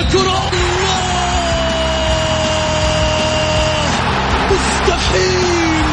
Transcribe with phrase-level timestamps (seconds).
[0.00, 0.50] الكرة.
[4.50, 5.84] مستحيل!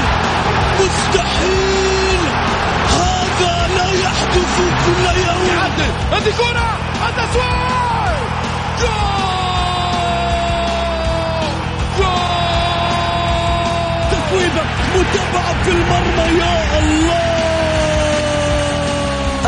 [0.80, 2.20] مستحيل!
[2.90, 4.56] هذا لا يحدث
[4.86, 5.60] كل يوم.
[6.12, 6.70] هذه كرة!
[7.10, 8.18] التسويق!
[8.82, 8.94] جول!
[11.98, 12.24] جول!
[14.12, 14.64] تسويبة
[14.96, 17.33] متابعة في المرمى يا الله!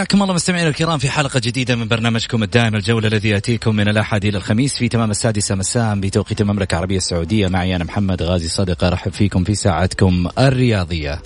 [0.00, 4.24] حياكم الله مستمعينا الكرام في حلقة جديدة من برنامجكم الدائم الجولة الذي يأتيكم من الأحد
[4.24, 7.48] إلى الخميس في تمام السادسة مساء بتوقيت المملكة العربية السعودية.
[7.48, 11.22] معي أنا محمد غازي صدقة أرحب فيكم في ساعتكم الرياضية.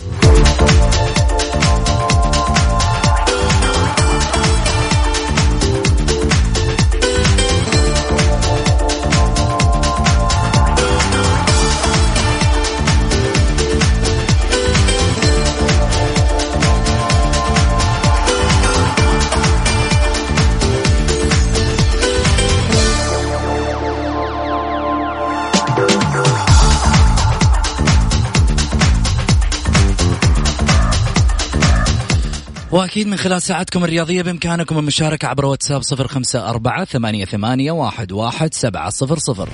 [32.75, 38.13] وأكيد من خلال ساعتكم الرياضية بإمكانكم المشاركة عبر واتساب صفر خمسة أربعة ثمانية, ثمانية واحد,
[38.13, 39.49] واحد سبعة صفر صفر.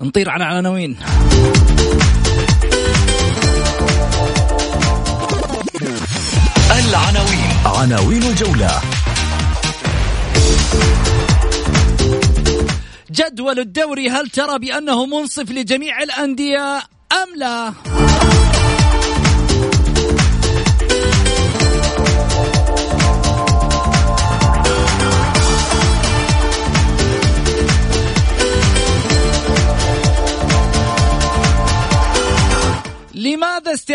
[0.00, 0.96] نطير على عناوين.
[6.78, 8.80] العناوين عناوين الجولة
[13.10, 16.76] جدول الدوري هل ترى بأنه منصف لجميع الأندية
[17.12, 17.72] أم لا؟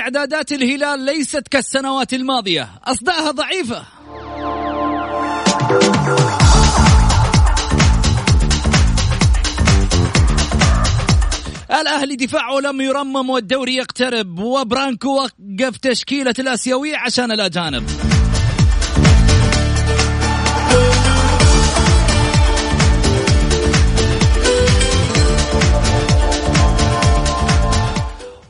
[0.09, 3.83] استعدادات الهلال ليست كالسنوات الماضية؟ أصداءها ضعيفة.
[11.81, 14.39] الأهلي دفاعه لم يرمم والدوري يقترب.
[14.39, 18.08] وبرانكو وقف تشكيلة الآسيوية عشان الأجانب.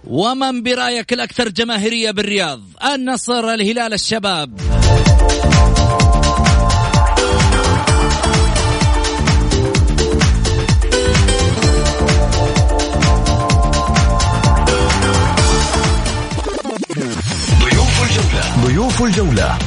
[0.09, 2.61] ومن برأيك الأكثر جماهيرية بالرياض؟
[2.93, 4.57] النصر الهلال الشباب.
[17.59, 18.65] ضيوف الجولة.
[18.65, 19.57] ضيوف الجولة.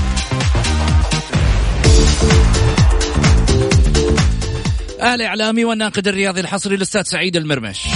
[5.03, 7.87] الإعلامي والناقد الرياضي الحصري الأستاذ سعيد المرمش.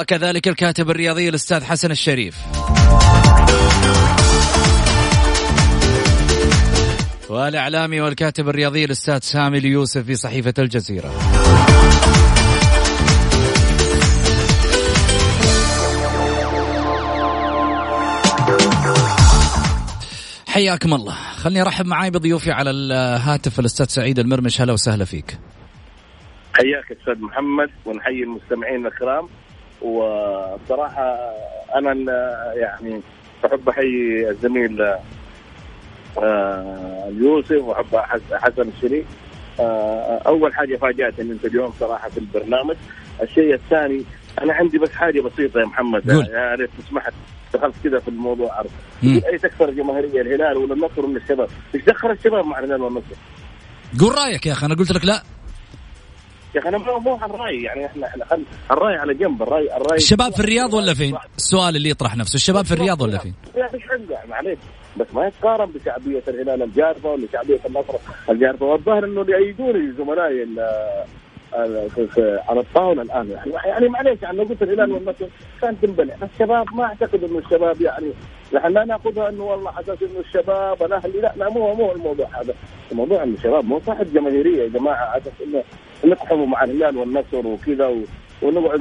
[0.00, 2.36] وكذلك الكاتب الرياضي الأستاذ حسن الشريف.
[7.28, 11.12] والإعلامي والكاتب الرياضي الأستاذ سامي اليوسف في صحيفة الجزيرة.
[20.46, 21.14] حياكم الله.
[21.36, 24.60] خلني أرحب معاي بضيوفي على الهاتف الأستاذ سعيد المرمش.
[24.60, 25.38] هلا وسهلا فيك.
[26.54, 29.28] حياك أستاذ محمد ونحيي المستمعين الكرام.
[29.82, 31.16] وبصراحة
[31.74, 31.92] أنا
[32.54, 33.00] يعني
[33.46, 34.82] أحب أحيي الزميل
[36.18, 37.96] آه، يوسف وأحب
[38.32, 39.04] حسن الشريف
[39.60, 42.76] آه، أول حاجة فاجأتني أنت اليوم صراحة في البرنامج.
[43.22, 44.02] الشيء الثاني
[44.42, 46.06] أنا عندي بس حاجة بسيطة يا محمد.
[46.08, 47.08] يا ريت تسمح
[47.54, 48.52] دخلت كذا في الموضوع.
[48.58, 48.70] عرض
[49.02, 49.20] مم.
[49.32, 53.14] أي تكثر جماهيرية الهلال ولا النصر ولا الشباب؟ إيش دخل الشباب مع الهلال والنصر
[54.00, 55.22] قول رأيك يا أخي أنا قلت لك لا.
[56.56, 59.76] يا أخي أنا مو مو على الراي يعني إحنا إحنا خل الرأي على جنب الراي
[59.76, 63.34] الراي الشباب في الرياض ولا فين؟ السؤال اللي يطرح نفسه الشباب في الرياض ولا فين؟
[63.56, 64.58] يا إيش حقه معليش
[64.96, 67.94] بس ما يتقارن بشعبية الهلال الجارفه ولا شعبية النصر
[68.30, 70.86] الجارفه والظاهر إنه اللي يأيدوني زملائي ال-
[72.48, 73.30] على الطاولة الآن.
[73.30, 75.26] يعني يعني معليش يعني لو قلت الهلال والنصر
[75.62, 76.14] كان تنبلع.
[76.34, 78.10] الشباب ما أعتقد إنه الشباب يعني
[78.54, 82.54] نحن لا نأخذها إنه والله أساس إنه الشباب الاهلي لا لا مو مو الموضوع هذا.
[82.92, 85.64] الموضوع إنه الشباب مو صاحب جماهيرية يا جماعة على أساس إنه
[86.06, 88.04] نقحموا مع الهلال والنصر وكذا و-
[88.42, 88.80] ونقعد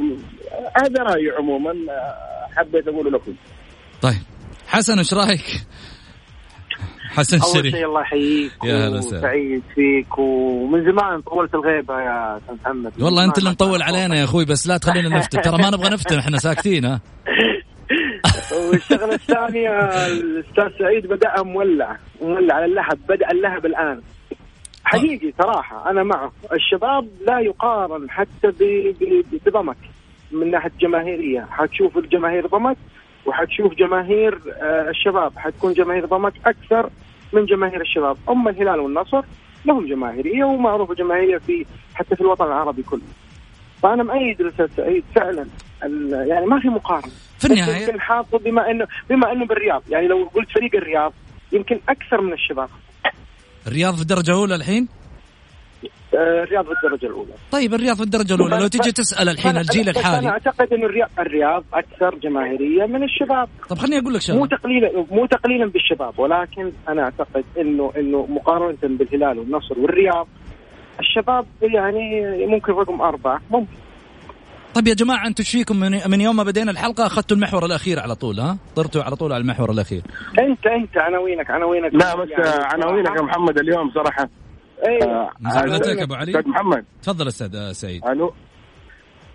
[0.78, 1.74] هذا رأيي عموما
[2.58, 3.34] حبيت أقوله لكم.
[4.02, 4.14] طيب.
[4.68, 5.46] حسن إيش رأيك؟
[7.10, 7.76] حسن أول الشريف.
[7.76, 9.18] شيء الله يحييك يا هلا وسهلا.
[9.18, 13.02] وسعيد فيك ومن زمان طولت الغيبة يا أستاذ محمد.
[13.02, 15.42] والله أنت اللي مطول علينا يا أخوي بس لا تخلينا نفتن.
[15.42, 17.02] ترى ما نبغى نفتن إحنا ساكتين ها؟
[18.72, 19.70] والشغلة الثانية
[20.08, 24.02] الأستاذ سعيد بداها مولع مولع على اللهب بدأ اللهب الآن.
[24.86, 26.32] حقيقي صراحة أنا معه.
[26.54, 28.52] الشباب لا يقارن حتى
[29.46, 29.78] بضمك
[30.32, 31.48] من ناحية جماهيرية.
[31.52, 32.78] حتشوف الجماهير ضمك
[33.26, 35.38] وحتشوف جماهير آه، الشباب.
[35.38, 36.90] حتكون جماهير ضمك أكثر
[37.34, 38.18] من جماهير الشباب.
[38.30, 39.22] أما الهلال والنصر
[39.66, 43.02] لهم جماهيرية ومعروفة جماهيرية في حتى في الوطن العربي كله.
[43.84, 45.46] فأنا مؤيد الاستاذ سعيد فعلا.
[46.28, 47.12] يعني ما في مقارنة.
[47.40, 49.84] في النهايه يمكن حاطه بما انه بما إنه بالرياض.
[49.90, 51.14] يعني لو قلت فريق الرياض
[51.52, 52.70] يمكن أكثر من الشباب.
[53.68, 54.88] الرياض في الدرجة الأولى الحين؟
[56.14, 57.32] آه، الرياض في الدرجة الأولى.
[57.52, 60.30] طيب الرياض في الدرجة الأولى لو تيجي تسأل الحين الجيل بس أنا الحالي.
[60.30, 63.50] أعتقد انه الرياض الرياض أكثر جماهيرية من الشباب.
[63.70, 68.26] طب خليني أقول لك مو شغله تقليلا مو تقليلا بالشباب ولكن أنا أعتقد انه إنه
[68.30, 70.28] مقارنة بالهلال والنصر والرياض
[71.00, 73.74] الشباب يعني ممكن رقم أربعة ممكن.
[74.76, 78.00] طيب يا جماعة أنتم إيش فيكم من, من يوم ما بدينا الحلقة؟ أخذتوا المحور الأخير
[78.00, 80.02] على طول ها؟ طرتوا على طول على المحور الأخير.
[80.40, 84.30] انت أنت عناوينك عناوينك لا بس يعني عناوينك يا محمد اليوم صراحة.
[84.88, 86.32] أيوه آه، أبو علي.
[86.32, 86.86] أستاذ محمد.
[87.04, 88.06] تفضل أستاذ آه، سعيد.
[88.08, 88.34] ألو.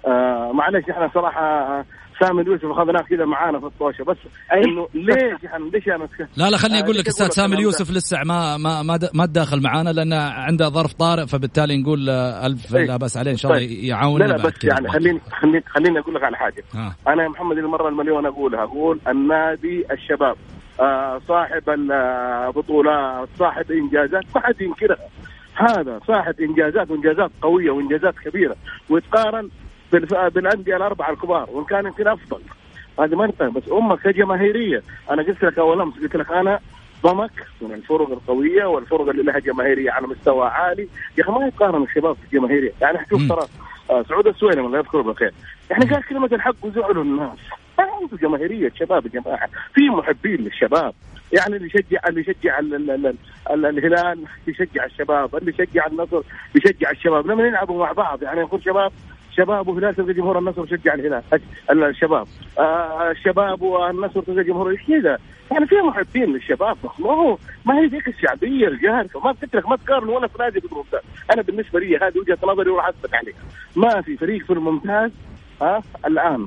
[0.06, 1.84] آه معلش إحنا صراحة
[2.20, 4.04] سامي اليوسف اخذناه كذا معانا في الطوشة.
[4.04, 4.16] بس
[4.52, 4.64] أي.
[4.64, 8.18] إنه ليش إحنا ليش أنا لا لا خليني آه، أقول لك أستاذ سامي اليوسف لسه
[8.24, 8.82] ما ما
[9.14, 12.86] ما تداخل معانا لأن عنده ظرف طارئ فبالتالي نقول آه، ألف إيه.
[12.86, 13.84] لا بأس عليه إن شاء الله طيب.
[13.84, 16.64] يعاوننا لا لا بس يعني خليني خليني خليني أقول لك على حاجة.
[17.08, 18.62] أنا يا محمد المرة المليون أقولها.
[18.64, 20.36] أقول النادي الشباب
[20.80, 25.08] آه صاحب البطولات صاحب إنجازات ما حد ينكرها
[25.54, 28.56] هذا صاحب إنجازات وإنجازات قوية وإنجازات كبيرة.
[28.90, 29.48] ويتقارن
[29.92, 32.40] بالأندية الأربعة الكبار وإن كان يمكن أفضل.
[33.00, 34.82] هذه ما نتفهم بس أمك كجماهيرية.
[35.10, 36.60] أنا قلت لك اول امس قلت لك أنا
[37.02, 40.88] ضمك من الفرق القوية والفرق اللي لها جماهيرية على مستوى عالي.
[41.18, 42.72] يا أخي ما يقارن الشباب في الجماهيرية.
[42.80, 43.28] يعني شوف.
[43.28, 43.46] ترى
[43.90, 45.32] آه، سعود السويلم الله يذكره بالخير.
[45.70, 47.38] يعني قال كلمة الحق وزعلوا الناس.
[47.78, 49.48] ما عنده جماهيرية شباب يا جماعة.
[49.74, 50.94] في محبين للشباب.
[51.32, 53.14] يعني اللي يشجع اللي يشجع ال- ال- ال-
[53.50, 56.22] ال- الهلال يشجع الشباب اللي يشجع النصر
[56.54, 57.26] يشجع الشباب.
[57.26, 58.92] لما يلعبوا مع بعض يعني يكون شباب
[59.36, 61.22] شباب وهلال تلقى جمهور النصر يشجع الهلال
[61.70, 62.26] ال- الشباب.
[62.58, 65.18] آه الشباب والنصر تلقى جمهور كذا.
[65.52, 69.20] يعني في محبين للشباب بس ما هو ما هي ذيك الشعبية الجارفة.
[69.20, 71.00] ما لك ما تقارن ولا في نادي بالممتاز.
[71.34, 73.36] أنا بالنسبة لي هذه وجهة نظري وراح اثبت عليها
[73.76, 75.10] ما في فريق في الممتاز
[75.62, 76.46] ها الآن.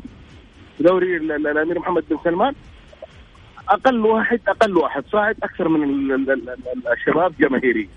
[0.80, 2.54] دوري ال- ال- الأمير محمد بن سلمان.
[3.70, 7.90] أقل واحد أقل واحد صاعد أكثر من ال- ال- ال- ال- الشباب جماهيري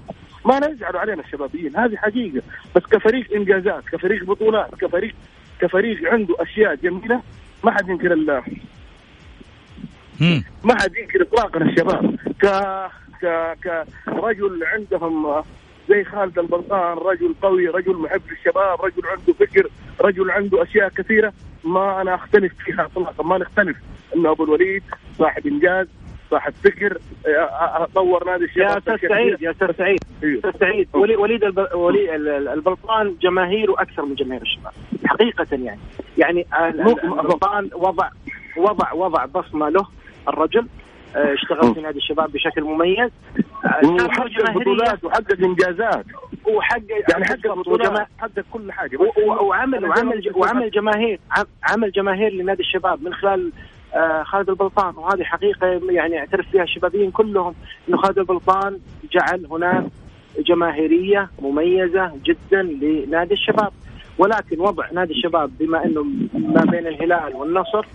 [0.46, 2.42] ما لا يزعلوا علينا الشبابيين هذه حقيقة.
[2.76, 5.14] بس كفريق إنجازات كفريق بطولات كفريق
[5.60, 7.22] كفريق عنده أشياء جميلة
[7.64, 8.42] ما حد ينكر ال-
[10.20, 10.44] مم.
[10.64, 12.16] ما حد ينكر اطلاقا الشباب.
[12.42, 12.46] ك
[13.64, 15.42] ك كرجل عندهم
[15.88, 19.68] زي خالد البلطان رجل قوي رجل محب للشباب رجل عنده فكر
[20.00, 21.32] رجل عنده أشياء كثيرة
[21.64, 23.76] ما أنا أختلف فيها اطلاقا ما نختلف.
[24.16, 24.82] إنه أبو الوليد
[25.18, 25.86] صاحب إنجاز
[26.30, 29.42] صاحب فكر آه، آه، آه، طور نادي الشباب يا أستاذ سعيد.
[29.42, 29.98] يا أستاذ سعيد.
[30.24, 31.68] أستاذ سعيد ولي وليد الب...
[31.74, 34.72] ولي ال- ال- البلطان جماهيره أكثر من جماهير الشباب
[35.06, 35.80] حقيقة يعني.
[36.18, 36.46] يعني
[37.04, 38.08] البلطان وضع
[38.56, 39.86] وضع وضع بصمة له
[40.28, 40.66] الرجل
[41.16, 43.10] آه، اشتغل في نادي الشباب بشكل مميز.
[43.64, 46.04] آه، وحقق بطولات وحقق إنجازات.
[46.44, 48.96] وحقق يعني حقق بطولات حقق كل حاجة.
[48.96, 53.75] و- بس و- وعمل وعمل وعمل جماهير عم- عمل جماهير لنادي الشباب من خلال آه،
[54.24, 54.94] خالد البلطان.
[54.96, 57.54] وهذه حقيقة يعني اعترف فيها الشبابيين كلهم
[57.88, 58.78] إنه خالد البلطان
[59.12, 59.84] جعل هناك
[60.38, 63.72] جماهيرية مميزة جدا لنادي الشباب.
[64.18, 66.02] ولكن وضع نادي الشباب بما إنه
[66.34, 67.86] ما بين الهلال والنصر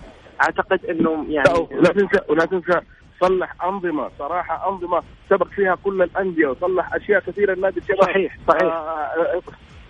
[0.42, 2.80] أعتقد إنه يعني لا تنسى ولا تنسى
[3.20, 4.10] صلح أنظمة.
[4.18, 8.02] صراحة أنظمة سبق فيها كل الأندية وصلح أشياء كثيرة لنادي الشباب.
[8.02, 8.62] صحيح صحيح.
[8.62, 9.40] آه،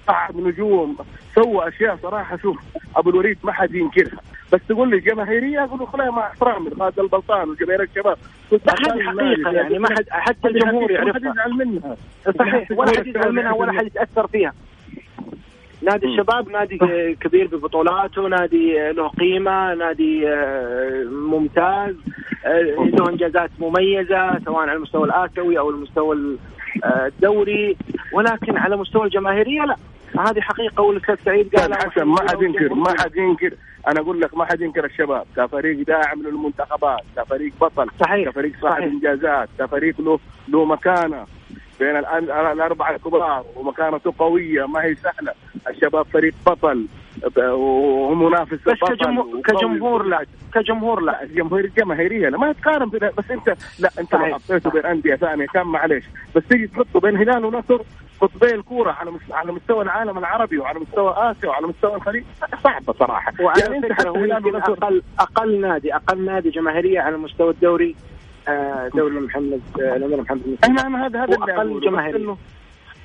[0.06, 0.96] صعد نجوم.
[1.34, 2.56] سوى أشياء صراحة شوف
[2.96, 4.20] أبو الوليد ما حد ينكرها
[4.52, 8.16] بس تقول لي جماهيرية أقول لك لا مع إحترامي خالد البلطان وجماهير الشباب.
[8.52, 11.96] لا هذه حقيقة يعني ما حد حتى الجمهور ما حد يعرفها يزعل منها.
[12.38, 14.52] صحيح ولا حد يزعل منها ولا حد يتأثر فيها.
[15.82, 16.78] نادي الشباب نادي
[17.20, 21.94] كبير ببطولاته نادي له قيمة نادي آه، ممتاز.
[22.46, 26.36] آه، له إنجازات مميزة سواء على المستوى الآسيوي أو المستوى
[26.84, 27.76] آه، الدوري
[28.12, 29.76] ولكن على مستوى الجماهيرية لا.
[30.18, 31.74] هذه حقيقة والأستاذ سعيد قال.
[31.74, 33.52] حسن ما حد ينكر ما حد ينكر.
[33.88, 35.26] أنا أقول لك ما حد ينكر الشباب.
[35.36, 41.24] كفريق داعم للمنتخبات كفريق بطل صحيح كفريق صاحب إنجازات كفريق له له مكانة
[41.80, 45.32] بين الأربعة الكبار ومكانته قوية ما هي سهلة.
[45.70, 46.86] الشباب فريق بطل.
[47.52, 51.22] ومنافس بس كجمهور كجمهور لا كجمهور لا.
[51.22, 52.38] الجمهور الجماهيريه لا.
[52.38, 55.46] ما تقارن بس انت لا انت لو حطيته بين أندية ثانية.
[55.46, 56.04] كان معلش
[56.36, 57.80] بس تيجي تحطه بين هلال ونصر
[58.20, 62.24] قطبي الكورة على على مستوى العالم العربي وعلى مستوى آسيا وعلى مستوى الخليج
[62.64, 63.32] صعبة صراحة.
[63.60, 67.96] يعني انت حتى أقل أقل نادي أقل نادي جماهيرية على مستوى الدوري
[68.48, 72.36] آه، دوري محمد آه، الأمير محمد أنا هذا هذا أقل جماهيري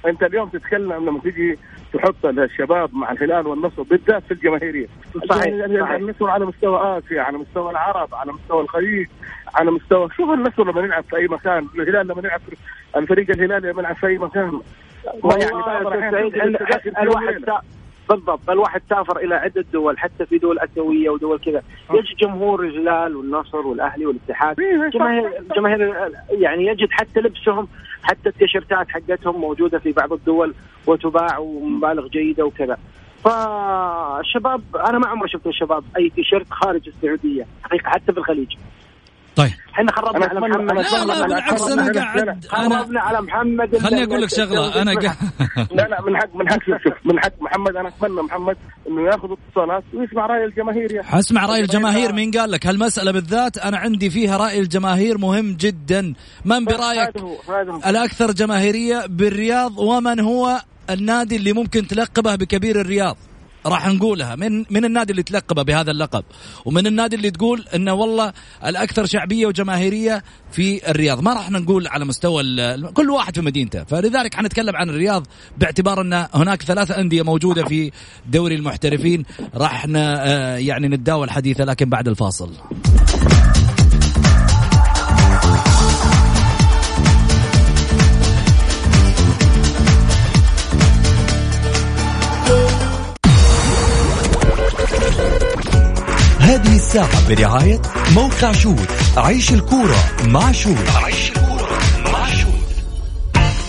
[0.06, 1.58] انت اليوم تتكلم لما تيجي
[1.94, 4.88] تحط الشباب مع الهلال والنصر بالذات في الجماهيرية.
[5.30, 5.92] صحيح, صحيح.
[5.92, 9.08] النصر على مستوى آسيا على مستوى العرب على مستوى الخليج
[9.56, 12.42] على مستوى شوف النصر لما يلعب في أي مكان الهلال لما يلعب
[12.96, 14.62] الفريق الهلالي لما يلعب في أي مكان.
[16.36, 16.54] يعني
[17.02, 17.44] الواحد
[18.10, 21.62] بالضبط الواحد سافر إلى عدة دول حتى في دول أسيوية ودول كذا.
[21.94, 24.60] يجد جمهور الهلال والنصر والأهلي والاتحاد.
[24.60, 27.68] إيه، جماهير جماهير يعني يجد حتى لبسهم
[28.04, 30.54] حتى التيشيرتات حقتهم موجودة في بعض الدول
[30.88, 32.78] وتباع ومبالغ جيدة وكذا.
[33.24, 38.56] فالشباب أنا ما عمري شفت الشباب أي تيشيرت خارج السعودية حقيقة حتى في الخليج.
[39.38, 39.52] طيب.
[39.74, 40.72] إحنا خربنا على محمد.
[40.72, 43.78] لا لا بالعكس أنا قاعد خربنا على محمد.
[43.78, 44.76] خليني أقول لك شغلة.
[44.82, 45.18] أنا قاعد
[45.72, 47.76] لا لا من حق من حق شوف من حق محمد.
[47.76, 51.08] أنا أتمنى محمد إنه يأخذ اتصالات ويسمع رأي الجماهير يعني.
[51.08, 52.14] حسمع رأي الجماهير.
[52.14, 56.14] مين قال لك؟ هالمسألة بالذات أنا عندي فيها رأي الجماهير مهم جدا.
[56.46, 57.10] من برأيك
[57.88, 63.18] الأكثر جماهيرية بالرياض ومن هو النادي اللي ممكن تلقبه بكبير الرياض؟
[63.68, 64.36] راح نقولها.
[64.36, 66.24] من من النادي اللي تلقبه بهذا اللقب؟
[66.66, 68.34] ومن النادي اللي تقول إنه والله
[68.66, 71.22] الأكثر شعبية وجماهيرية في الرياض.
[71.22, 72.44] ما راح نقول على مستوى
[72.94, 73.84] كل واحد في مدينته.
[73.84, 77.92] فلذلك حنتكلم عن الرياض باعتبار إن هناك ثلاث أندية موجودة في
[78.26, 79.26] دوري المحترفين.
[79.56, 82.54] راح آه، يعني نتداول حديثه لكن بعد الفاصل.
[96.48, 97.82] هذه الساعة برعاية
[98.16, 98.88] موقع شوت
[99.18, 101.80] عيش الكورة مع شوت عيش الكورة
[102.14, 102.58] مع شوت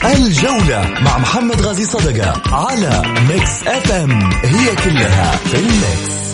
[0.05, 6.28] الجولة مع محمد غازي صدقة على Mix FM هي كلها في ال mix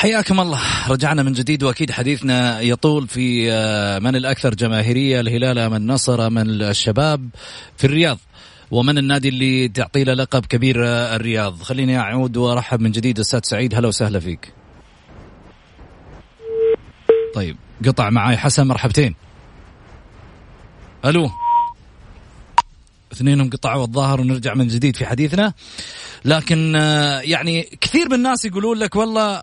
[0.00, 0.60] حياكم الله.
[0.88, 6.38] رجعنا من جديد وأكيد حديثنا يطول في آه، من الأكثر جماهيرية الهلال ام النصر ام
[6.38, 7.28] الشباب
[7.76, 8.18] في الرياض
[8.70, 11.62] ومن النادي اللي تعطي له لقب كبير آه، الرياض.
[11.62, 13.74] خليني أعود وأرحب من جديد أستاذ سعيد.
[13.74, 14.52] هلا وسهلا فيك.
[17.34, 19.14] طيب قطع معاي حسن مرحبتين.
[21.04, 21.30] ألو.
[23.12, 25.52] اثنينهم قطعوا الظاهر ونرجع من جديد في حديثنا.
[26.24, 29.42] لكن آه، يعني كثير من الناس يقولون لك والله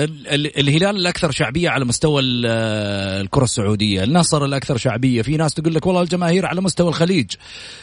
[0.00, 6.02] الهلال الأكثر شعبية على مستوى الكرة السعودية، النصر الأكثر شعبية، في ناس تقول لك والله
[6.02, 7.30] الجماهير على مستوى الخليج.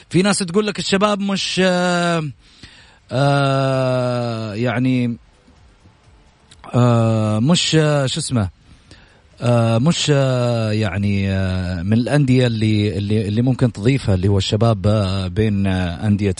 [0.10, 2.32] في ناس تقول لك الشباب مش آآ
[3.12, 5.18] آآ يعني
[6.76, 8.50] آآ مش شو اسمه
[9.78, 11.28] مش يعني
[11.84, 14.82] من الأندية اللي اللي اللي ممكن تضيفها اللي هو الشباب
[15.36, 16.36] بين أندية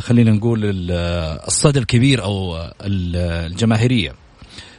[0.00, 0.60] خلينا نقول
[1.46, 4.14] الصدى الكبير أو الجماهيرية.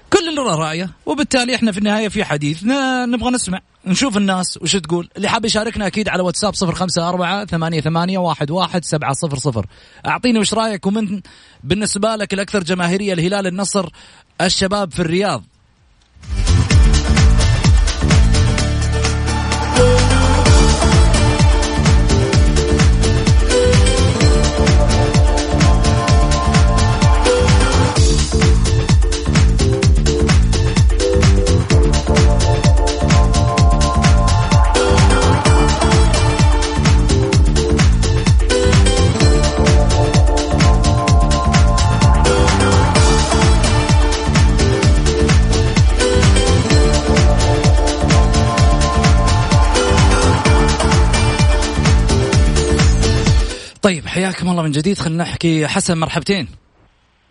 [0.10, 5.10] كل اللي رأيه وبالتالي إحنا في النهاية في حديثنا نبغى نسمع نشوف الناس وش تقول.
[5.18, 9.38] اللي حاب يشاركنا أكيد على واتساب صفر خمسة أربعة ثمانية, ثمانية واحد, واحد سبعة صفر
[9.38, 9.66] صفر.
[10.06, 11.22] أعطيني وش رأيك؟ ومن
[11.64, 13.90] بالنسبة لك الأكثر جماهيرية الهلال النصر
[14.42, 15.44] الشباب في الرياض.
[54.16, 54.98] حياكم الله من جديد.
[54.98, 56.48] خلينا نحكي حسن مرحبتين.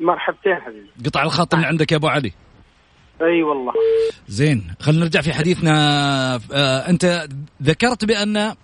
[0.01, 0.91] مرحبتين حبيبي.
[1.07, 2.33] قطع الخط من عندك يا أبو علي.
[3.23, 3.73] أي والله.
[4.29, 5.75] زين خلينا نرجع في حديثنا.
[6.53, 7.29] آه أنت
[7.63, 8.55] ذكرت بأن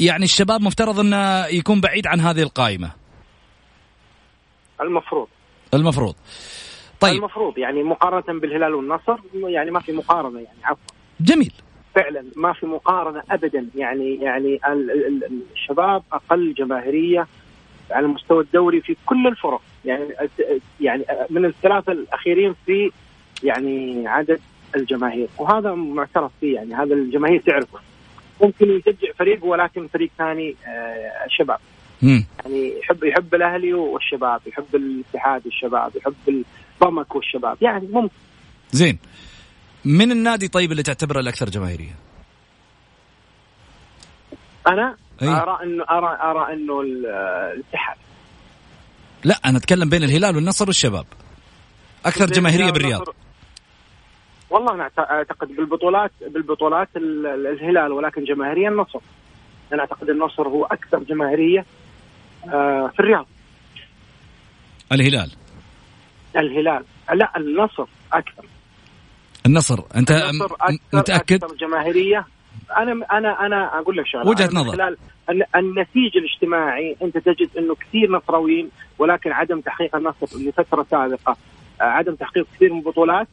[0.00, 2.90] يعني الشباب مفترض انه يكون بعيد عن هذه القائمة.
[4.80, 5.28] المفروض.
[5.74, 6.14] المفروض.
[7.00, 7.14] طيب.
[7.14, 9.16] المفروض يعني مقارنة بالهلال والنصر
[9.48, 10.96] يعني ما في مقارنة يعني عفوا.
[11.20, 11.52] جميل.
[11.94, 13.66] فعلا ما في مقارنة ابدا.
[13.74, 17.26] يعني يعني ال- ال- ال- الشباب أقل جماهيرية
[17.90, 19.60] على مستوى الدوري في كل الفرق.
[19.84, 20.04] يعني
[20.80, 22.90] يعني من الثلاثة الأخيرين في
[23.42, 24.40] يعني عدد
[24.76, 25.28] الجماهير.
[25.38, 26.54] وهذا معترف فيه.
[26.54, 27.78] يعني هذا الجماهير تعرفه.
[28.42, 31.58] ممكن يشجع فريق ولكن فريق ثاني آه، شباب
[32.02, 32.24] مم.
[32.44, 36.14] يعني يحب يحب الأهلي والشباب يحب الاتحاد والشباب يحب
[36.82, 37.56] الضمك والشباب.
[37.60, 38.14] يعني ممكن.
[38.72, 38.98] زين.
[39.84, 41.94] من النادي طيب اللي تعتبره الأكثر جماهيرية؟
[44.66, 45.28] أنا؟ أي.
[45.28, 47.06] أرى انه ارى أرى إنه ال-
[47.54, 47.96] الاتحاد.
[49.24, 51.06] لا أنا أتكلم بين الهلال والنصر والشباب.
[52.06, 53.02] أكثر جماهيرية بالرياض.
[54.50, 59.00] والله أنا أعتقد بالبطولات بالبطولات ال- ال- الهلال ولكن جماهيريا النصر.
[59.72, 61.64] أنا أعتقد النصر هو أكثر جماهيرية
[62.48, 63.26] آه، في الرياض.
[64.92, 65.30] الهلال.
[66.36, 66.84] الهلال.
[67.14, 68.44] لا النصر أكثر.
[69.46, 72.26] النصر أنت النصر أكثر متأكد أكثر جماهيرية
[72.76, 74.72] أنا أنا أنا أقول لك شغلة من نظر.
[74.72, 74.96] خلال
[75.30, 78.68] الن- النسيج الاجتماعي أنت تجد إنه كثير نصراويين
[78.98, 81.36] ولكن عدم تحقيق النصر لفترة سابقة
[81.80, 83.28] آه، عدم تحقيق كثير من البطولات.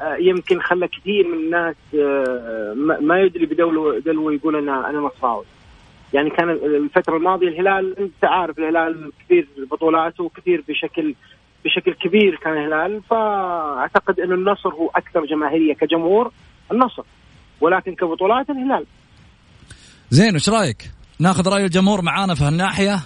[0.00, 5.44] آه، يمكن خلى كثير من الناس آه، ما يدري بدلو دلو يقول أنا أنا نصراوي
[6.12, 11.14] يعني كان الفترة الماضية الهلال أنت عارف الهلال كثير بطولاته وكثير بشكل
[11.64, 16.32] بشكل كبير كان الهلال فأعتقد إنه النصر هو أكثر جماهيرية كجمهور
[16.72, 17.02] النصر
[17.60, 18.86] ولكن كبطولات الهلال.
[20.10, 23.00] زين وش رأيك؟ ناخذ رأي الجمهور معانا في هالناحية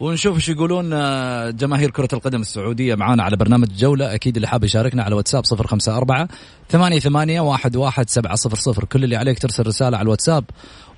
[0.00, 4.14] ونشوف إيش يقولون آه، جماهير كرة القدم السعودية معانا على برنامج جولة.
[4.14, 6.28] أكيد اللي حاب يشاركنا على واتساب صفر خمسة أربعة
[6.68, 8.84] ثمانية ثمانية واحد واحد سبعة صفر صفر.
[8.84, 10.44] كل اللي عليك ترسل رسالة على الواتساب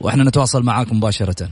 [0.01, 1.49] وإحنا نتواصل معاكم مباشرة.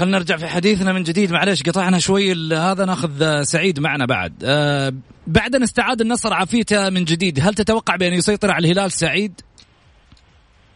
[0.00, 1.32] زين خلينا نرجع في حديثنا من جديد.
[1.32, 4.34] معلش قطعنا شوي هذا ناخذ آه، سعيد معنا بعد.
[4.44, 4.92] آه،
[5.26, 9.40] بعد أن استعاد النصر عافيته من جديد هل تتوقع بأن يسيطر على الهلال سعيد؟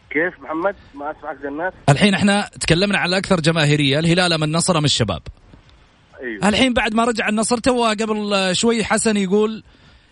[0.09, 4.77] كيف محمد؟ ما أسمعك زي الناس الحين إحنا تكلمنا على الاكثر جماهيرية الهلال ام النصر
[4.77, 5.21] أم الشباب؟
[6.21, 6.49] أيوه.
[6.49, 9.63] الحين بعد ما رجع النصر تو قبل شوي حسن يقول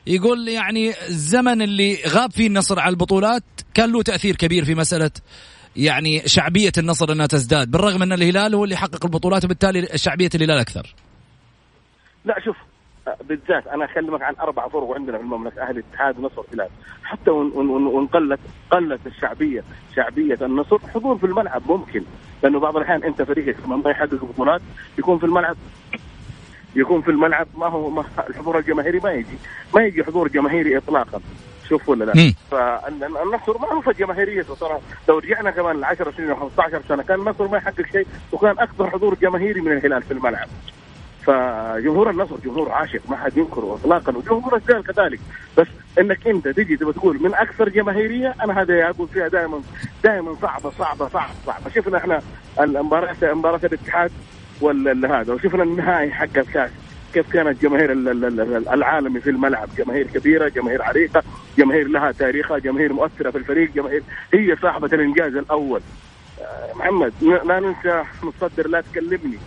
[0.08, 5.12] يقول يعني الزمن اللي غاب فيه النصر على البطولات كان له تأثير كبير في مسألة
[5.76, 10.58] يعني شعبية النصر أنها تزداد بالرغم أن الهلال هو اللي حقق البطولات وبالتالي شعبية الهلال
[10.58, 10.96] أكثر.
[12.26, 12.58] لا شوف
[13.24, 16.70] بالذات أنا أكلمك عن أربع فرق عندنا في المملكة أهلي اتحاد نصر هلال.
[17.04, 18.40] حتى وان قلت
[18.72, 19.64] قلت الشعبية
[19.96, 22.04] شعبية النصر حضور في الملعب ممكن.
[22.44, 24.62] لأنه بعض الأحيان أنت فريقك ما يحقق بطولات
[24.98, 25.58] يكون في الملعب
[26.76, 29.38] يكون في الملعب ما هو ما الحضور الجماهيري ما يجي.
[29.76, 31.22] ما يجي حضور جماهيري اطلاقا.
[31.74, 32.34] شوف ولا لا.
[32.52, 37.58] فالنصر معروفة جماهيريته ترى لو رجعنا كمان 10 سنين أو 15 سنة كان النصر ما
[37.58, 40.48] يحقق شيء وكان أكثر حضور جماهيري من الهلال في الملعب.
[41.26, 45.20] فجمهور النصر جمهور عاشق ما حد ينكره اطلاقا وجمهور الهلال كذلك.
[45.58, 45.68] بس
[46.00, 49.62] إنك أنت تجي تبغى تقول من أكثر جماهيرية أنا هذا أقول فيها دائما
[50.04, 51.70] دائما صعبة صعبة صعبة صعبة.
[51.76, 52.22] شفنا إحنا
[52.60, 54.12] المباراه مباراه الاتحاد
[54.62, 56.72] ولا هذا وشفنا النهائي حق الكاس.
[57.13, 61.23] كيف كانت جماهير ال- ال- ال- العالمي في الملعب؟ جماهير كبيرة جماهير عريقة
[61.58, 65.82] جماهير لها تاريخها جماهير مؤثرة في الفريق جماهير هي صاحبة الإنجاز الأول.
[66.41, 69.38] آه، محمد لا ننسى متصدر لا تكلمني.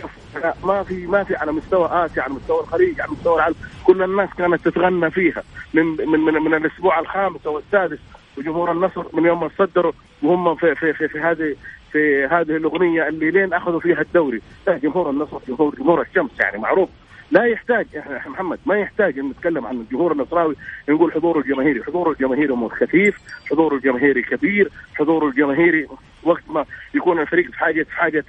[0.00, 0.10] شوف
[0.42, 3.56] لا، ما في ما في على مستوى آسيا على مستوى الخليج على مستوى العالم.
[3.84, 5.42] كل الناس كانت تتغنى فيها.
[5.74, 7.98] من من من, من الأسبوع الخامس أو السادس
[8.38, 9.92] وجمهور النصر من يوم ما صدروا
[10.22, 11.56] وهم في في في, في هذه
[11.92, 14.40] في هذه الأغنية اللي لين أخذوا فيها الدوري.
[14.66, 16.88] لا جمهور النصر جمهور جمهور الشمس يعني معروف.
[17.30, 20.54] لا يحتاج إحنا محمد ما يحتاج أن نتكلم عن الجمهور النصراوي
[20.88, 23.16] نقول حضوره الجماهيري، حضوره الجماهيري خفيف،
[23.50, 25.86] حضوره الجماهيري كبير، حضوره الجماهيري
[26.22, 28.24] وقت ما يكون الفريق في حاجة حاجة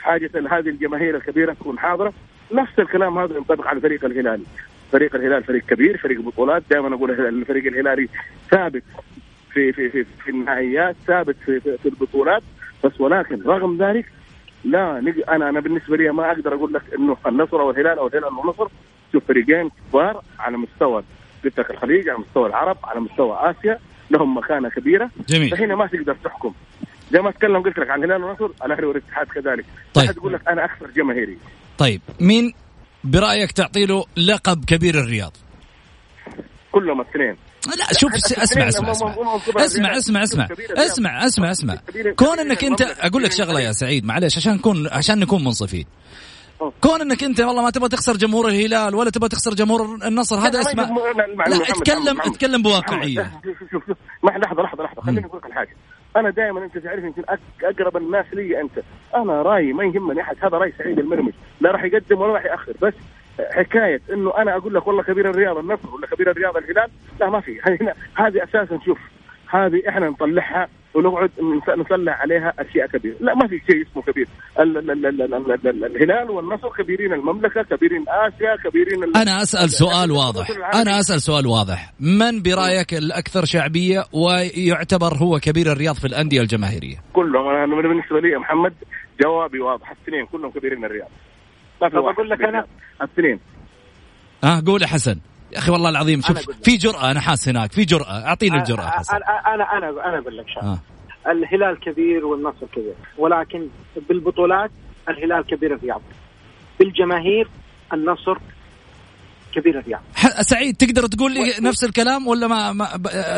[0.00, 2.12] حاجة هذه الجماهير الكبيرة تكون حاضرة.
[2.52, 4.42] نفس الكلام هذا ينطبق على فريق الهلال.
[4.92, 6.62] فريق الهلال فريق كبير فريق بطولات.
[6.70, 8.08] دائما أقول الفريق الهلالي
[8.50, 8.82] ثابت
[9.52, 12.42] في في في, في النهائيات ثابت في, في, في البطولات.
[12.84, 14.12] بس ولكن رغم ذلك
[14.64, 15.22] لا نج...
[15.28, 18.68] أنا أنا بالنسبة لي ما أقدر أقول لك إنه النصر أو الهلال أو الهلال والنصر
[19.12, 21.02] شوف فريقين كبار على مستوى
[21.44, 23.78] قلت لك الخليج على مستوى العرب على مستوى آسيا
[24.10, 25.10] لهم مكانة كبيرة.
[25.28, 25.50] جميل.
[25.50, 26.54] فهنا ما تقدر تحكم.
[27.12, 29.64] زي ما اتكلم قلت لك عن الهلال والنصر الأهلي والاتحاد كذلك.
[29.94, 30.10] طيب.
[30.10, 31.38] تقول لك أنا أكثر جماهيري.
[31.78, 32.54] طيب مين
[33.04, 35.32] برأيك تعطي له لقب كبير الرياض؟
[36.72, 39.14] كلهم الاثنين لا شوف اسمع اسمع اسمع.
[39.56, 40.48] اسمع اسمع اسمع.
[40.76, 41.76] اسمع اسمع اسمع.
[42.16, 45.86] كون إنك أنت أقول لك شغلة يا سعيد معلش عشان نكون عشان نكون منصفين.
[46.80, 50.60] كون إنك أنت والله ما تبغى تخسر جمهور الهلال ولا تبغى تخسر جمهور النصر هذا
[50.60, 50.82] اسمع.
[51.46, 53.32] لا اتكلم اتكلم بواقعية.
[53.44, 55.02] شوف شوف شوف لحظة لحظة لحظة.
[55.02, 55.76] خليني أقول لك الحاجة
[56.16, 57.22] أنا دائما أنت تعرف يمكن
[57.62, 58.84] أقرب الناس لي أنت.
[59.14, 60.36] أنا رأيي ما يهمني أحد.
[60.42, 61.34] هذا رأي سعيد المرمش.
[61.60, 62.72] لا راح يقدم ولا راح يأخر.
[62.82, 62.94] بس
[63.50, 66.88] حكاية إنه أنا أقول لك والله كبير الرياض النصر ولا كبير الرياض الهلال
[67.20, 67.60] لا ما في.
[68.16, 68.98] هذه أساسا شوف
[69.50, 71.30] هذه إحنا نطلعها ونقعد
[71.68, 74.28] نطلع عليها أشياء كبيرة، لا ما في شيء اسمه كبير،
[74.60, 81.92] الهلال والنصر كبيرين المملكة، كبيرين آسيا، كبيرين أنا أسأل سؤال واضح، أنا أسأل سؤال واضح،
[82.00, 87.48] من برأيك الأكثر شعبية ويعتبر هو كبير الرياض في الأندية الجماهيرية؟ كلهم.
[87.48, 88.74] أنا بالنسبة لي محمد
[89.22, 91.08] جوابي واضح، الاثنين كلهم كبيرين الرياض.
[91.88, 92.66] في أقول لك أنا.
[93.02, 93.40] الاثنين
[94.44, 95.18] ها آه قول يا حسن.
[95.52, 97.72] يا أخي والله العظيم شوف في جرأة أنا حاس هناك.
[97.72, 98.26] في جرأة.
[98.26, 99.16] أعطيني الجرأة حسن.
[99.16, 100.72] أنا أنا أنا أقول لك شغلة.
[100.72, 100.78] آه.
[101.30, 102.94] الهلال كبير والنصر كبير.
[103.18, 103.68] ولكن
[104.08, 104.70] بالبطولات
[105.08, 106.02] الهلال كبير الرياض.
[106.78, 107.48] بالجماهير
[107.92, 108.38] النصر
[109.54, 110.00] كبير الرياض.
[110.40, 112.86] سعيد تقدر تقول لي نفس الكلام ولا ما, ما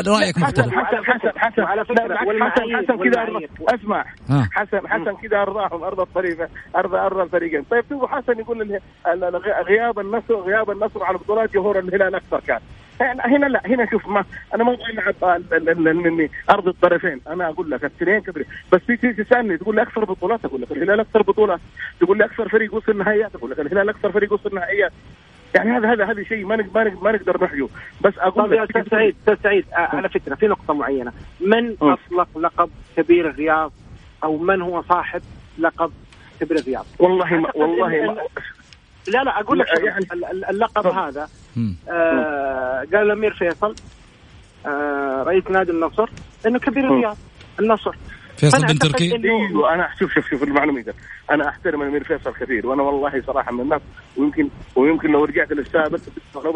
[0.07, 4.05] رأيك مختلف؟ حسن حسن حسن على فكرة حسن حسن كذا اسمع.
[4.51, 7.63] حسن حسن كذا ارضاهم أرض الطريقة ارض أرض الفريقين.
[7.63, 8.79] طيب تبغى حسن يقول
[9.67, 12.59] غياب النصر غياب النصر على بطولات جمهور الهلال أكثر كان.
[13.01, 14.25] هنا لا هنا شوف ما
[14.55, 17.21] أنا ما أبغى العب أرض الطرفين.
[17.27, 20.99] أنا أقول لك الاثنين كبير بس تيجي تسالني تقول لي أكثر بطولات أقول لك الهلال
[20.99, 21.59] أكثر بطولات.
[21.99, 24.91] تقول لي أكثر فريق وصل نهائيات أقول لك الهلال أكثر فريق وصل نهائيات.
[25.55, 27.67] يعني هذا هذا هذا شيء ما نقدر ما نقدر نحيه
[28.01, 31.13] بس أقول يا أستاذ سعيد أستاذ سعيد على فكرة في نقطة معينة.
[31.39, 33.71] من اطلق لقب كبير الرياض؟
[34.23, 35.21] أو من هو صاحب
[35.59, 35.91] لقب
[36.39, 38.17] كبير الرياض؟ والله ما والله ما
[39.07, 40.05] لا لا أقول لك يعني
[40.49, 41.27] اللقب هذا.
[41.89, 43.75] آه قال الأمير فيصل
[44.65, 46.09] آه رئيس نادي النصر
[46.47, 47.17] إنه كبير الرياض
[47.59, 47.95] النصر.
[48.37, 50.93] فيصل بن تركي؟ إيوه أنا شوف شوف شوف المعلومة
[51.31, 53.81] أنا أحترم الأمير فيصل كثير وأنا والله صراحة من الناس
[54.17, 55.99] ويمكن ويمكن لو رجعت للسابق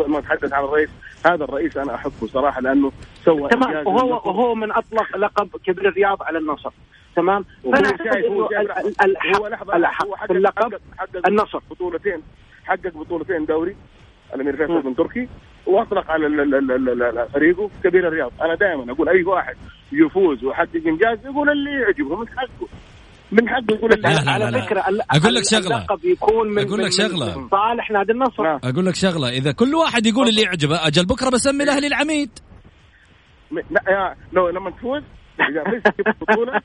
[0.07, 0.89] ما اتحدث عن الرئيس
[1.25, 2.91] هذا الرئيس أنا أحبه صراحة لأنه
[3.25, 6.71] سوى تمام وهو وهو من أطلق لقب كبير الرياض على النصر
[7.15, 8.49] تمام؟ فأنا أعتقد هو
[9.35, 10.73] هو لحظة هو حقق اللقب
[11.27, 11.59] النصر.
[11.71, 12.21] بطولتين
[12.65, 13.75] حقق بطولتين دوري
[14.35, 15.27] الأمير فيصل بن تركي
[15.69, 18.31] واطلق على فريقه كبير الرياض.
[18.41, 19.55] أنا دائما أقول أي واحد
[19.91, 22.67] يفوز ويحقق إنجاز يقول اللي يعجبه من حقه.
[23.31, 24.65] من حقه يقول اللي لا لا على لا.
[24.65, 25.85] فكرة أقول لك شغلة.
[26.03, 27.49] يكون من أقول لك شغلة.
[27.51, 28.43] صالح نادي النصر.
[28.43, 28.59] نعم.
[28.63, 29.29] أقول لك شغلة.
[29.29, 32.29] إذا كل واحد يقول اللي يعجبه أجل بكرة بسمي الأهلي العميد.
[33.51, 35.03] لا لو لما تفوز
[35.49, 36.61] إذا فزت بطوله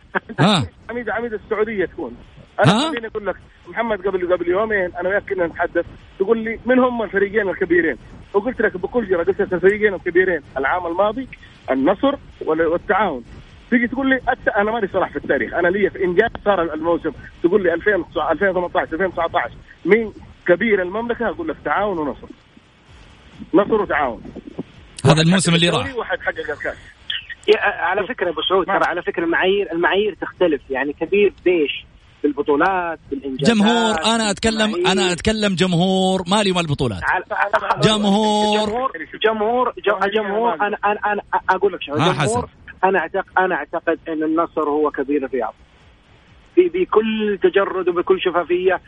[0.90, 2.16] عميد عميد السعودية تكون.
[2.60, 3.36] أنا خليني أقول لك
[3.68, 5.86] محمد قبل قبل يومين أنا وياك كنا نتحدث
[6.18, 7.96] تقول لي من هم الفريقين الكبيرين؟
[8.32, 11.28] وقلت لك بكل جرأة قلت لك الفريقين الكبيرين العام الماضي
[11.70, 12.14] النصر
[12.46, 13.24] والتعاون.
[13.70, 14.20] تيجي تقول لي
[14.56, 17.12] أنا ماني صلاح في التاريخ أنا لي في انجاز صار الموسم
[17.42, 20.12] تقول لي 2018 2019 مين
[20.46, 22.28] كبير المملكة؟ أقول لك تعاون ونصر.
[23.54, 24.22] نصر وتعاون.
[25.04, 25.96] هذا الموسم اللي راح.
[25.96, 26.76] واحد حقق الكاس.
[27.62, 30.60] على فكرة أبو سعود ترى على فكرة المعايير المعايير تختلف.
[30.70, 31.84] يعني كبير بيش
[32.24, 37.02] بالبطولات بالإنجازات جمهور أنا أتكلم أنا أتكلم جمهور مالي ومال البطولات
[37.82, 38.92] جمهور.
[39.24, 39.74] جمهور
[40.14, 42.48] جمهور أنا أنا أنا أقول لك شغله جمهور.
[42.84, 45.54] أنا اعتقد أنا أعتقد إن النصر هو كبير الرياض.
[46.56, 48.80] بكل تجرد وبكل شفافية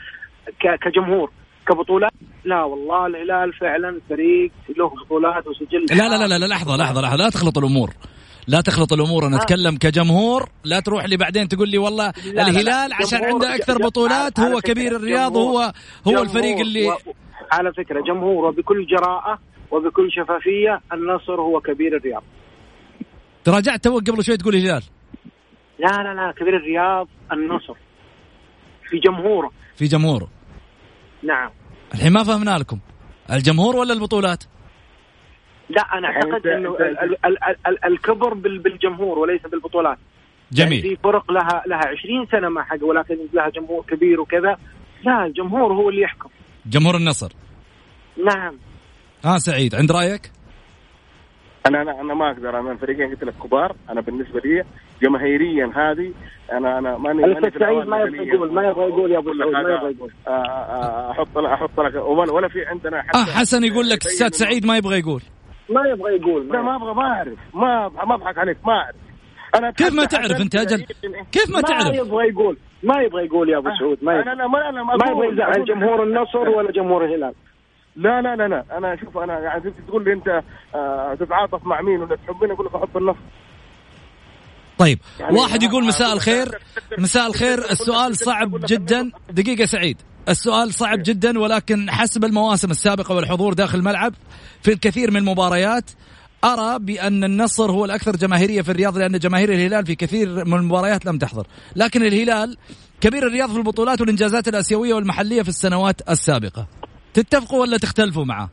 [0.82, 1.30] كجمهور.
[1.68, 2.12] كبطولات
[2.44, 7.16] لا والله الهلال فعلا فريق له بطولات وسجل لا لا لا لا لحظة لحظة لحظة
[7.16, 7.90] لا تخلط الأمور.
[8.46, 10.48] لا تخلط الأمور أنا أتكلم كجمهور.
[10.64, 14.60] لا تروح لي بعدين تقول لي والله لا الهلال لا عشان عنده أكثر بطولات هو
[14.60, 15.72] كبير الرياض هو
[16.08, 16.96] هو الفريق اللي و...
[17.52, 19.38] على فكرة جمهور وبكل جراءة
[19.70, 22.22] وبكل شفافية النصر هو كبير الرياض.
[23.44, 24.82] تراجعت تو قبل شوي تقول الهلال؟
[25.78, 27.74] لا لا لا كبير الرياض النصر.
[28.90, 29.50] في جمهوره.
[29.76, 30.28] في جمهوره.
[31.22, 31.50] نعم.
[31.94, 32.78] الحين ما فهمنا لكم.
[33.32, 34.44] الجمهور ولا البطولات؟
[35.68, 36.76] لا أنا أعتقد إنه
[37.86, 39.98] الكبر بالجمهور وليس بالبطولات.
[40.52, 40.72] جميل.
[40.72, 44.56] يعني في فرق لها لها 20 سنة ما حق ولكن لها جمهور كبير وكذا.
[45.04, 46.28] لا الجمهور هو اللي يحكم.
[46.66, 47.32] جمهور النصر.
[48.26, 48.54] نعم.
[49.24, 50.30] ها سعيد عند رأيك؟
[51.66, 53.76] أنا أنا أنا ما أقدر أنا الفريقين قلت لك كبار.
[53.90, 54.64] أنا بالنسبة لي
[55.02, 56.12] جماهيريا هذه
[56.52, 58.28] أنا أنا ماني ماني سعيد ما يبغى.
[58.28, 60.10] يقول ما يبغى يقول يا أبو سعود ما يبغى يقول.
[60.28, 64.06] آه، آه، أحط لك أحط لك ولا ولا في عندنا حتى آه حسن يقول لك
[64.06, 65.22] أستاذ سعيد ما يبغى يقول.
[65.70, 67.38] ما يبغى يقول لا ما أبغى ما أعرف.
[67.54, 68.96] ما ما أضحك عليك ما أعرف.
[69.54, 70.84] أنا كيف ما تعرف أنت أجل.
[71.32, 72.56] كيف ما ما تعرف؟ يبغى يقول.
[72.82, 75.64] ما يبغى يقول يا أبو سعود ما أنا يبغى لا ما أنا ما يبغى يزعل
[75.64, 77.34] جمهور النصر ولا جمهور الهلال.
[77.96, 78.64] لا لا لا لا.
[78.78, 80.28] أنا شوف أنا يعني تقول لي أنت
[80.74, 83.18] آه، تتعاطف مع مين ولا تحبني؟ أقول لك احب النصر.
[84.78, 86.46] طيب يعني واحد يقول ما- مساء ما- الخير.
[86.98, 87.58] مساء الخير.
[87.58, 89.10] السؤال صعب جدا.
[89.30, 89.96] دقيقة سعيد.
[90.28, 94.14] السؤال صعب جدا ولكن حسب المواسم السابقة والحضور داخل الملعب
[94.62, 95.90] في الكثير من المباريات
[96.44, 101.06] أرى بأن النصر هو الأكثر جماهيرية في الرياض لأن جماهير الهلال في كثير من المباريات
[101.06, 101.46] لم تحضر.
[101.76, 102.56] لكن الهلال
[103.00, 106.66] كبير الرياض في البطولات والإنجازات الآسيوية والمحلية في السنوات السابقة.
[107.14, 108.50] تتفقوا ولا تختلفوا معه؟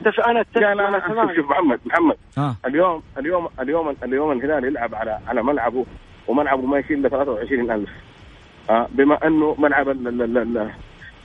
[0.00, 1.28] نتفق أنا أتفق لا تمام.
[1.28, 2.16] شوف شوف محمد محمد.
[2.38, 5.86] ها اليوم اليوم اليوم اليوم الهلال يلعب على على ملعبه
[6.28, 7.92] وملعبه ما يشيل إلا 23000 آه
[8.68, 9.96] بما أنه ملعب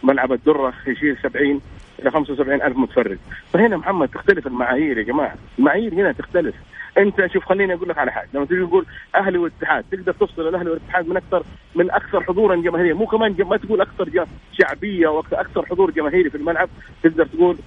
[0.03, 1.61] ملعب الدرة يشيل 70
[1.99, 3.17] إلى 75000 متفرج.
[3.53, 5.35] فهنا محمد تختلف المعايير يا جماعة.
[5.59, 6.55] المعايير هنا تختلف.
[6.97, 8.29] أنت شوف خليني أقول لك على حاجة.
[8.33, 11.43] لما تيجي تقول أهلي والاتحاد تقدر تفصل الاهلي والاتحاد من أكثر
[11.75, 12.93] من أكثر حضورا جماهيريا.
[12.93, 13.35] مو كمان.
[13.39, 16.69] ما تقول أكثر شعبية وأكثر حضور جماهيري في الملعب.
[17.03, 17.57] تقدر تقول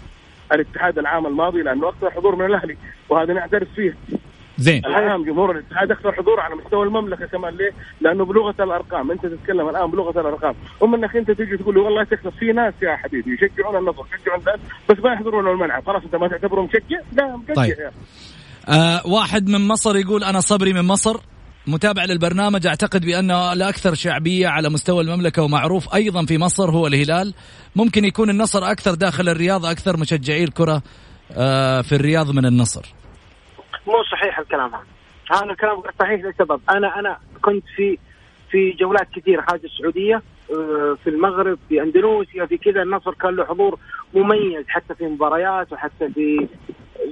[0.52, 2.76] الاتحاد العام الماضي لأنه أكثر حضور من الأهلي.
[3.08, 3.94] وهذا نعترف فيه.
[4.58, 9.26] زين العام جمهور الاتحاد أكثر حضور على مستوى المملكة كمان ليه؟ لأنه بلغة الأرقام أنت
[9.26, 12.96] تتكلم الآن بلغة الأرقام اما إنك أنت تيجي تقول لي والله تكسب في ناس يا
[12.96, 17.36] حبيبي يشجعون النصر يشجعون الهلال بس ما يحضرون الملعب خلاص أنت ما تعتبره مشجع؟ لا
[17.36, 17.70] مشجع طيب.
[17.78, 17.90] يا.
[18.68, 21.20] آه واحد من مصر يقول أنا صبري من مصر
[21.66, 27.34] متابع للبرنامج أعتقد بأنه الأكثر شعبية على مستوى المملكة ومعروف أيضا في مصر هو الهلال
[27.76, 30.82] ممكن يكون النصر أكثر داخل الرياض أكثر مشجعي الكرة
[31.32, 32.95] آه في الرياض من النصر
[33.86, 34.84] مو صحيح الكلام هذا.
[35.30, 36.60] هذا الكلام غير صحيح لسبب.
[36.70, 37.98] أنا أنا كنت في
[38.50, 42.82] في جولات كثيرة خارج السعودية آه، في المغرب في اندونيسيا في كذا.
[42.82, 43.78] النصر كان له حضور
[44.14, 46.48] مميز حتى في مباريات وحتى في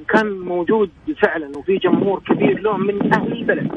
[0.08, 0.90] كان موجود
[1.22, 3.68] فعلا وفي جمهور كبير له من أهل البلد.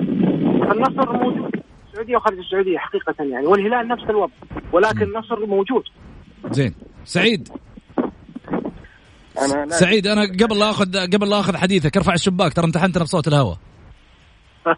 [0.67, 4.33] فالنصر موجود في السعودية وخارج السعودية حقيقة يعني والهلال نفس الوضع
[4.71, 5.83] ولكن النصر موجود.
[6.51, 6.73] زين.
[7.03, 7.49] سعيد.
[9.41, 13.28] أنا سعيد أنا قبل لا أخذ قبل لا أخذ حديثك ارفع الشباك ترى امتحنتنا بصوت
[13.28, 13.58] الهواء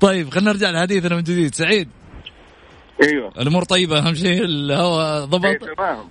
[0.00, 1.54] طيب خلينا نرجع لحديثنا من جديد.
[1.54, 1.88] سعيد؟
[3.02, 3.32] أيوه.
[3.38, 6.08] الأمور طيبة أهم شيء الهواء ضبط؟ تمام.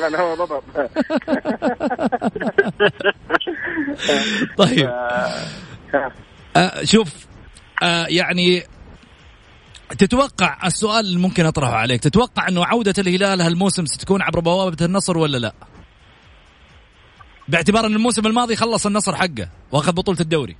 [0.00, 0.62] لا لا هو ضبط.
[4.68, 4.90] طيب.
[6.56, 7.26] آه، شوف
[7.82, 8.62] آه يعني
[9.98, 15.18] تتوقع السؤال اللي ممكن أطرحه عليك تتوقع إنه عودة الهلال هالموسم ستكون عبر بوابة النصر
[15.18, 15.54] ولا لا؟
[17.48, 20.56] باعتبار إن الموسم الماضي خلص النصر حقه واخذ بطولة الدوري.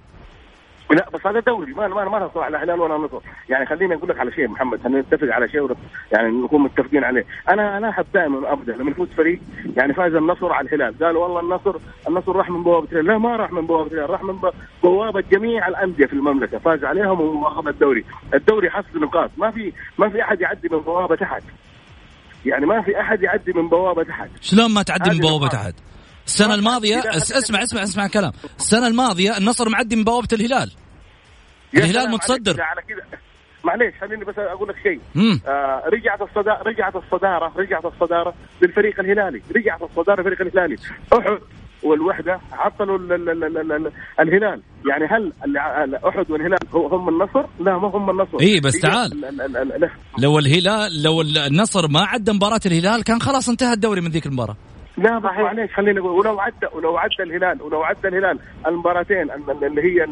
[0.91, 1.73] لا بس هذا دوري.
[1.73, 3.21] ما ما ما نصر على الهلال ولا نصر.
[3.49, 5.77] يعني خليني أقول لك على شيء محمد خلينا نتفق على شيء
[6.13, 7.25] يعني نكون متفقين عليه.
[7.49, 9.41] أنا أنا أحب دائما ابدا لما يفوز فريق
[9.77, 10.99] يعني فاز النصر على الهلال.
[10.99, 13.07] قالوا والله النصر النصر راح من بوابة الهلال.
[13.07, 14.11] لا ما راح من بوابة الهلال.
[14.11, 14.41] راح من
[14.83, 16.59] بوابة جميع الأندية في المملكة.
[16.59, 18.05] فاز عليهم واخذ الدوري.
[18.35, 19.31] الدوري حصد نقاط.
[19.37, 21.43] ما في ما في أحد يعدي من بوابة تحت
[22.47, 25.47] يعني ما في أحد يعدي من بوابة تحت شلون ما تعدي من بوابة.
[25.47, 25.75] أحد؟
[26.27, 30.71] السنة الماضية اسمع اسمع اسمع كلام، السنة الماضية النصر معدي من بوابة الهلال.
[31.75, 32.63] الهلال متصدر.
[32.63, 33.19] على كذا
[33.65, 35.01] معليش خليني بس أقول لك شيء
[35.47, 40.77] آه رجعت الصدارة رجعت الصدارة رجعت الصدارة للفريق الهلالي رجعت الصدارة للفريق الهلالي
[41.13, 41.39] أحد
[41.83, 45.33] والوحدة عطلوا ال ال ال ال ال الهلال يعني هل
[46.09, 49.13] أحد والهلال هم النصر؟ لا ما هم النصر إيه، بس تعال.
[49.13, 49.91] ال- ال- ال- ال- لا.
[50.19, 54.57] لو الهلال لو النصر ما عدى مباراة الهلال كان خلاص انتهى الدوري من ذيك المباراة.
[54.97, 55.41] لا بس صحيح.
[55.41, 59.83] معليش خليني أقول ولو عدى ولو عدى الهلال ولو عدى الهلال المباراتين ال- ال- اللي
[59.83, 60.07] هي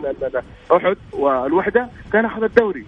[0.76, 2.86] أحد والوحدة كان أخذ الدوري.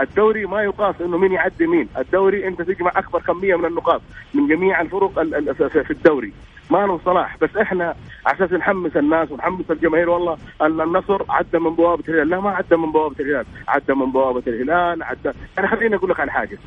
[0.00, 4.02] الدوري ما يقاس إنه مين يعدي مين، الدوري أنت تجمع أكبر كمية من النقاط
[4.34, 6.32] من جميع الفرق ال- ال- في- الدوري،
[6.70, 7.36] ما له صلاح.
[7.40, 7.94] بس إحنا
[8.26, 12.50] على أساس نحمس الناس ونحمس الجماهير والله ال- النصر عدى من بوابة الهلال، لا ما
[12.50, 15.30] عدى من بوابة الهلال، عدى من بوابة الهلال، عدى.
[15.58, 16.58] أنا خليني أقول لك على حاجة.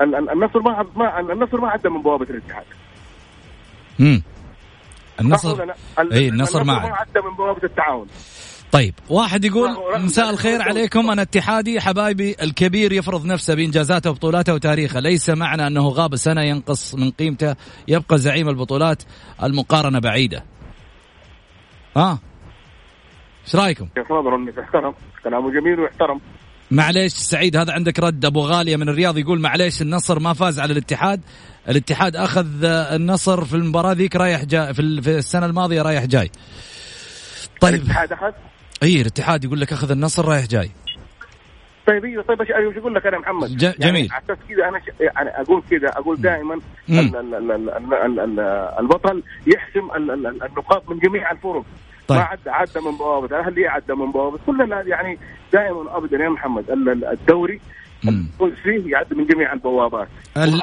[0.00, 2.64] ال- ال- النصر ما ما النصر ما عدى من بوابة الاتحاد.
[4.00, 4.22] امم
[5.20, 5.64] النصر
[6.12, 6.72] اي النصر ما.
[6.74, 8.06] عدى من بوابة التعاون.
[8.72, 11.10] طيب واحد يقول مساء الخير عليكم.
[11.10, 15.00] أنا اتحادي حبايبي الكبير يفرض نفسه بإنجازاته وبطولاته وتاريخه.
[15.00, 17.56] ليس معنى أنه غاب سنة ينقص من قيمته
[17.88, 19.02] يبقى زعيم البطولات
[19.42, 20.44] المقارنة بعيدة.
[21.96, 22.18] ها؟
[23.46, 26.20] إيش رأيكم؟ كيف نظر انه يحترم كلامه جميل ويحترم
[26.74, 28.24] معليش سعيد هذا عندك رد.
[28.24, 31.20] أبو غالية من الرياض يقول معليش النصر ما فاز على الاتحاد.
[31.68, 36.30] الاتحاد أخذ النصر في المباراة ذيك رايح جاي في ال- في السنة الماضية رايح جاي.
[37.60, 37.74] طيب.
[37.74, 38.32] الاتحاد أخذ؟
[38.82, 40.70] إي الاتحاد يقول لك أخذ النصر رايح جاي.
[41.86, 44.08] طيب أيوه طيب إيش أقول لك أنا محمد؟ ج- يعني جميل.
[44.12, 44.82] على أساس كذا أنا ش...
[45.00, 46.60] يعني أقول كذا أقول دائما
[48.80, 51.64] البطل يحسم ال- ال- ال- النقاط من جميع الفرق.
[52.08, 52.18] طيب.
[52.18, 53.26] ما عدى عدى من بوابة.
[53.26, 54.38] الأهلي عدى من بوابة.
[54.46, 55.18] كلنا يعني
[55.52, 57.60] دائما ابدا يا محمد ال- ال- الدوري.
[58.08, 60.08] الفوز فيه يعدي من جميع البوابات.
[60.36, 60.62] ال-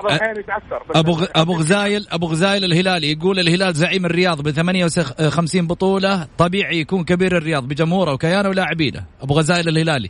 [0.96, 1.26] أبو غ...
[1.36, 7.38] أبو غزايل أبو غزايل الهلالي يقول الهلال زعيم الرياض ب 58 بطولة طبيعي يكون كبير
[7.38, 9.04] الرياض بجمهوره وكيانه ولاعبينه.
[9.22, 10.10] أبو غزايل الهلالي.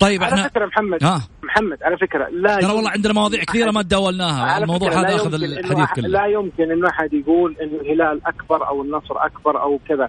[0.00, 3.70] طيب على إحنا فكرة محمد ها محمد على فكرة لا ترى والله عندنا مواضيع كثيرة
[3.70, 8.20] ما تداولناها على الموضوع هذا آخذ الحديث كله لا يمكن إنه أحد يقول إنه الهلال
[8.26, 10.08] أكبر أو النصر أكبر أو كذا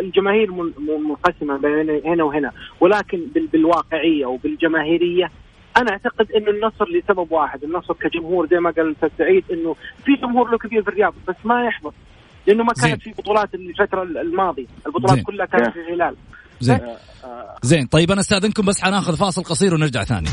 [0.00, 5.30] الجماهير من- من- منقسمة بين هنا وهنا ولكن بال- بالواقعية وبالجماهيرية
[5.76, 10.14] أنا أعتقد إنه النصر لسبب واحد النصر كجمهور زي ما قال الاستاذ سعيد إنه في
[10.14, 11.92] جمهور له كبير في الرياض بس ما يحضر
[12.46, 12.72] لأنه ما.
[12.82, 15.24] كانت في بطولات الفترة الماضية البطولات زين.
[15.24, 16.14] كلها كانت في الهلال
[16.60, 16.80] زين.
[17.62, 20.28] زين طيب أنا أستأذنكم بس حناخذ فاصل قصير ونرجع ثاني.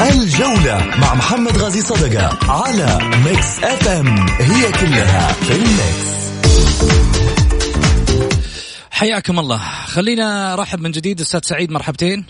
[0.00, 6.08] الجولة مع محمد غازي صدقة على Mix FM هي كلها في ال mix
[8.90, 9.58] حياكم الله.
[9.84, 12.26] خلينا ارحب من جديد أستاذ سعيد مرحبتين.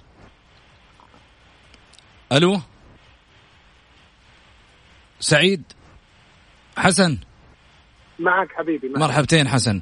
[2.33, 2.61] ألو؟
[5.21, 5.63] سعيد؟
[6.77, 7.19] حسن؟
[8.19, 8.99] معك حبيبي معك.
[8.99, 9.81] مرحبتين حسن.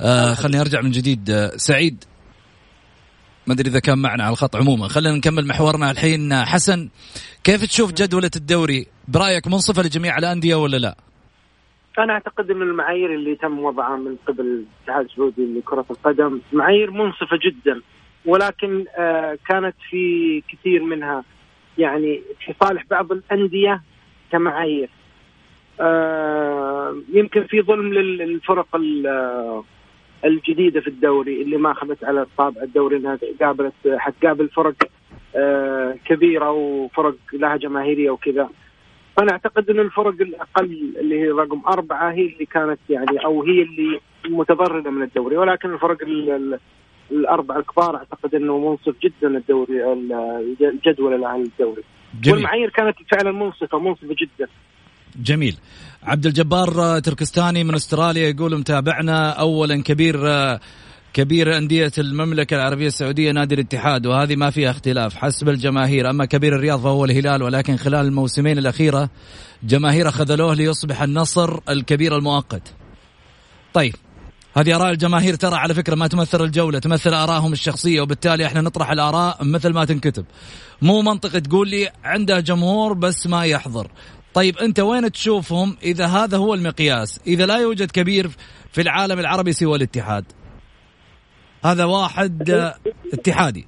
[0.00, 1.30] آه خليني أرجع من جديد.
[1.30, 2.04] آه سعيد.
[3.46, 4.88] ما أدري إذا كان معنا على الخط عموما.
[4.88, 6.32] خلينا نكمل محورنا الحين.
[6.32, 6.88] آه، حسن
[7.44, 10.96] كيف تشوف جدولة الدوري؟ برأيك منصفة لجميع الأندية ولا لا؟
[11.98, 17.38] أنا أعتقد إن المعايير اللي تم وضعها من قبل الاتحاد السعودي لكرة القدم معايير منصفة
[17.46, 17.80] جدا
[18.26, 21.24] ولكن آه كانت في كثير منها
[21.78, 23.82] يعني في صالح بعض الأندية
[24.32, 24.90] كمعايير.
[25.80, 26.09] آه
[27.12, 29.62] يمكن في ظلم لل- للفرق ال-
[30.24, 34.74] الجديدة في الدوري اللي ما أخذت على طابع الدوري إنها قابلت حتقابل فرق
[35.36, 38.48] آه كبيرة وفرق لها جماهيرية وكذا.
[39.16, 43.62] فأنا أعتقد إن الفرق الأقل اللي هي رقم أربعة هي اللي كانت يعني أو هي
[43.62, 45.36] اللي متضرره من الدوري.
[45.36, 46.58] ولكن الفرق ال- ال-
[47.10, 51.82] الأربعة الكبار أعتقد إنه منصف جدا الدوري ال- الجدول الاهلي الدوري.
[52.34, 54.48] والمعايير كانت فعلا منصفة منصفة جدا.
[55.16, 55.56] جميل.
[56.02, 60.60] عبد الجبار آه، تركستاني من استراليا يقول متابعنا اولا كبير آه،
[61.12, 66.10] كبير أندية المملكة العربية السعودية نادي الاتحاد وهذه ما فيها اختلاف حسب الجماهير.
[66.10, 69.10] أما كبير الرياض فهو الهلال ولكن خلال الموسمين الأخيرة
[69.62, 72.62] جماهير خذلوه ليصبح النصر الكبير المؤقت.
[73.74, 73.94] طيب
[74.56, 75.34] هذه آراء الجماهير.
[75.34, 79.84] ترى على فكرة ما تمثل الجولة تمثل آرائهم الشخصية وبالتالي إحنا نطرح الآراء مثل ما
[79.84, 80.24] تنكتب.
[80.82, 83.90] مو منطقة تقول لي عنده جمهور بس ما يحضر.
[84.34, 88.28] طيب أنت وين تشوفهم إذا هذا هو المقياس؟ إذا لا يوجد كبير
[88.72, 90.24] في العالم العربي سوى الاتحاد.
[91.64, 92.74] هذا واحد آه،
[93.12, 93.66] اتحادي.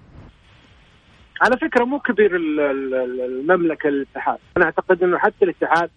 [1.40, 5.90] على فكرة مو كبير ال- ال- ال- المملكة الاتحاد أنا أعتقد إنه حتى الاتحاد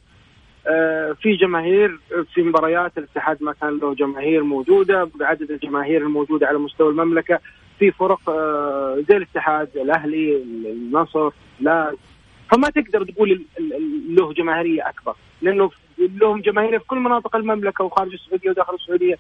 [0.67, 1.99] آه، في جماهير
[2.33, 7.39] في مباريات الاتحاد ما كان له جماهير موجودة بعدد الجماهير الموجودة على مستوى المملكة
[7.79, 10.35] في فرق آه، زي الاتحاد الأهلي
[10.71, 11.95] النصر لا
[12.51, 13.45] فما تقدر تقول
[14.09, 19.15] له جماهيرية أكبر لأنه لهم جماهير في كل مناطق المملكة وخارج السعودية وداخل السعودية.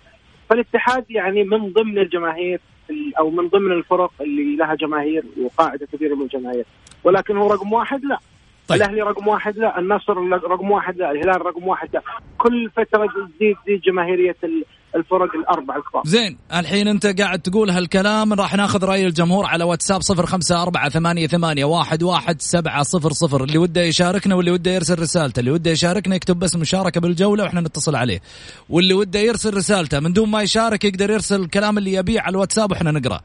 [0.49, 2.59] فالاتحاد يعني من ضمن الجماهير
[2.89, 6.65] ال- أو من ضمن الفرق اللي لها جماهير وقاعدة كبيره من الجماهير.
[7.03, 8.19] ولكن هو رقم واحد لا.
[8.67, 8.81] طيب.
[8.81, 12.01] الأهلي رقم واحد لا النصر رقم واحد لا الهلال رقم واحد لا.
[12.37, 13.07] كل فترة
[13.37, 14.65] تزيد تزيد جماهيرية ال-
[14.95, 16.03] الفرق الأربع الكبار.
[16.05, 20.89] زين الحين أنت قاعد تقول هالكلام راح ناخذ رأي الجمهور على واتساب صفر خمسة أربعة
[20.89, 23.43] ثمانية ثمانية واحد واحد سبعة صفر صفر.
[23.43, 25.39] اللي وده يشاركنا واللي وده يرسل رسالته.
[25.39, 28.21] اللي وده يشاركنا يكتب بس مشاركة بالجولة وإحنا نتصل عليه.
[28.69, 32.71] واللي وده يرسل رسالته من دون ما يشارك يقدر يرسل الكلام اللي يبيه على الواتساب
[32.71, 33.19] وإحنا نقرأ.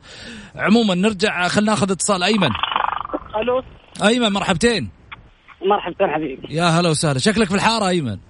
[0.57, 2.23] عموما نرجع خلينا ناخذ اتصال.
[2.23, 2.51] أيمن.
[3.43, 3.63] ألو.
[4.09, 4.89] أيمن مرحبتين.
[5.67, 6.55] مرحبا حبيبي.
[6.55, 7.19] يا هلا وسهلا.
[7.19, 8.30] شكلك في الحارة أيمن.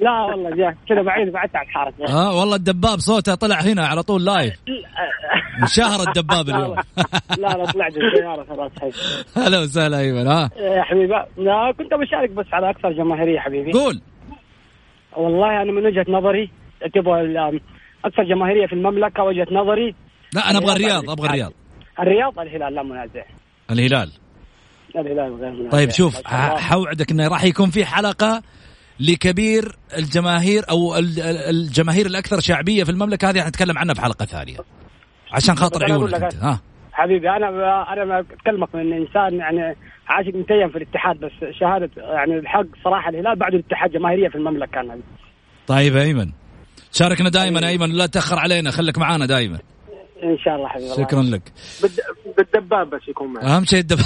[0.00, 4.02] لا والله جاك كذا بعيد بعدت عن الحارة ها والله الدباب صوته طلع هنا على
[4.02, 4.54] طول لايف
[5.62, 6.76] انشهر الدباب اليوم.
[7.38, 8.90] لا لا طلعت السيارة خلاص حي
[9.36, 11.14] هلا وسهلا أيمن ها؟ يا حبيبي.
[11.36, 13.72] لا كنت بشارك بس على أكثر جماهيرية حبيبي.
[13.72, 14.00] قول.
[15.16, 16.50] والله أنا من وجهة نظري
[16.94, 17.60] تبغى
[18.04, 19.94] أكثر جماهيرية في المملكة وجهة نظري.
[20.34, 21.52] لا أنا أبغى الرياض أبغى الرياض.
[22.00, 23.24] الرياض الهلال لا منازع.
[23.70, 24.12] الهلال.
[24.96, 25.70] الهلال غير منازع.
[25.70, 26.26] طيب شوف
[26.56, 28.42] حوعدك إنه راح يكون في حلقة
[29.02, 34.56] لكبير الجماهير أو ال- ال- الجماهير الأكثر شعبية في المملكة هذه حنتكلم عنها بحلقه ثانية.
[35.32, 36.60] عشان خاطر عيونك لك أنت ها.
[36.92, 37.48] حبيبي أنا
[37.92, 39.76] أنا ما أتكلمك من إنسان يعني
[40.08, 44.80] عاشق متيم في الاتحاد بس شهادة يعني الحق صراحة الهلال بعد الاتحاد جماهيرية في المملكة
[44.80, 44.98] أنا.
[45.66, 46.30] طيب أيمن.
[46.92, 49.58] شاركنا دائما يا أيمن لا تأخر علينا خليك معانا دائما.
[50.22, 51.52] إن شاء الله حبيبي الله شكرا لك.
[51.82, 53.46] بالد- بالدباب بس يكون معي.
[53.46, 53.98] أهم شيء الدب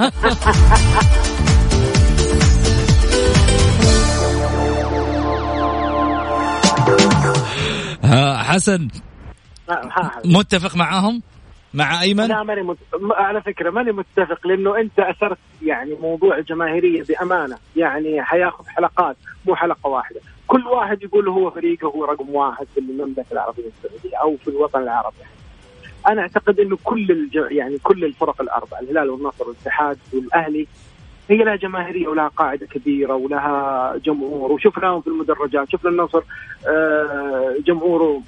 [0.00, 0.12] ها
[8.52, 8.88] حسن.
[9.70, 11.22] ها- ها- متفق معاهم؟
[11.74, 12.78] مع أيمن؟ أنا ماني مت...
[13.10, 17.56] على فكرة ماني متفق لأنه أنت أثرت يعني موضوع الجماهيرية بأمانة.
[17.76, 19.16] يعني حياخذ حلقات
[19.46, 20.20] مو حلقة واحدة.
[20.46, 24.82] كل واحد يقول هو فريقه هو رقم واحد في المملكة العربية السعودية أو في الوطن
[24.82, 25.16] العربي.
[26.08, 27.38] أنا أعتقد إنه كل الج...
[27.50, 30.66] يعني كل الفرق الأربعة الهلال والنصر والاتحاد والأهلي
[31.30, 36.22] هي لها جماهيرية ولها قاعدة كبيرة ولها جمهور وشفناهم في المدرجات شفنا النصر
[36.68, 38.22] آه، جمهوره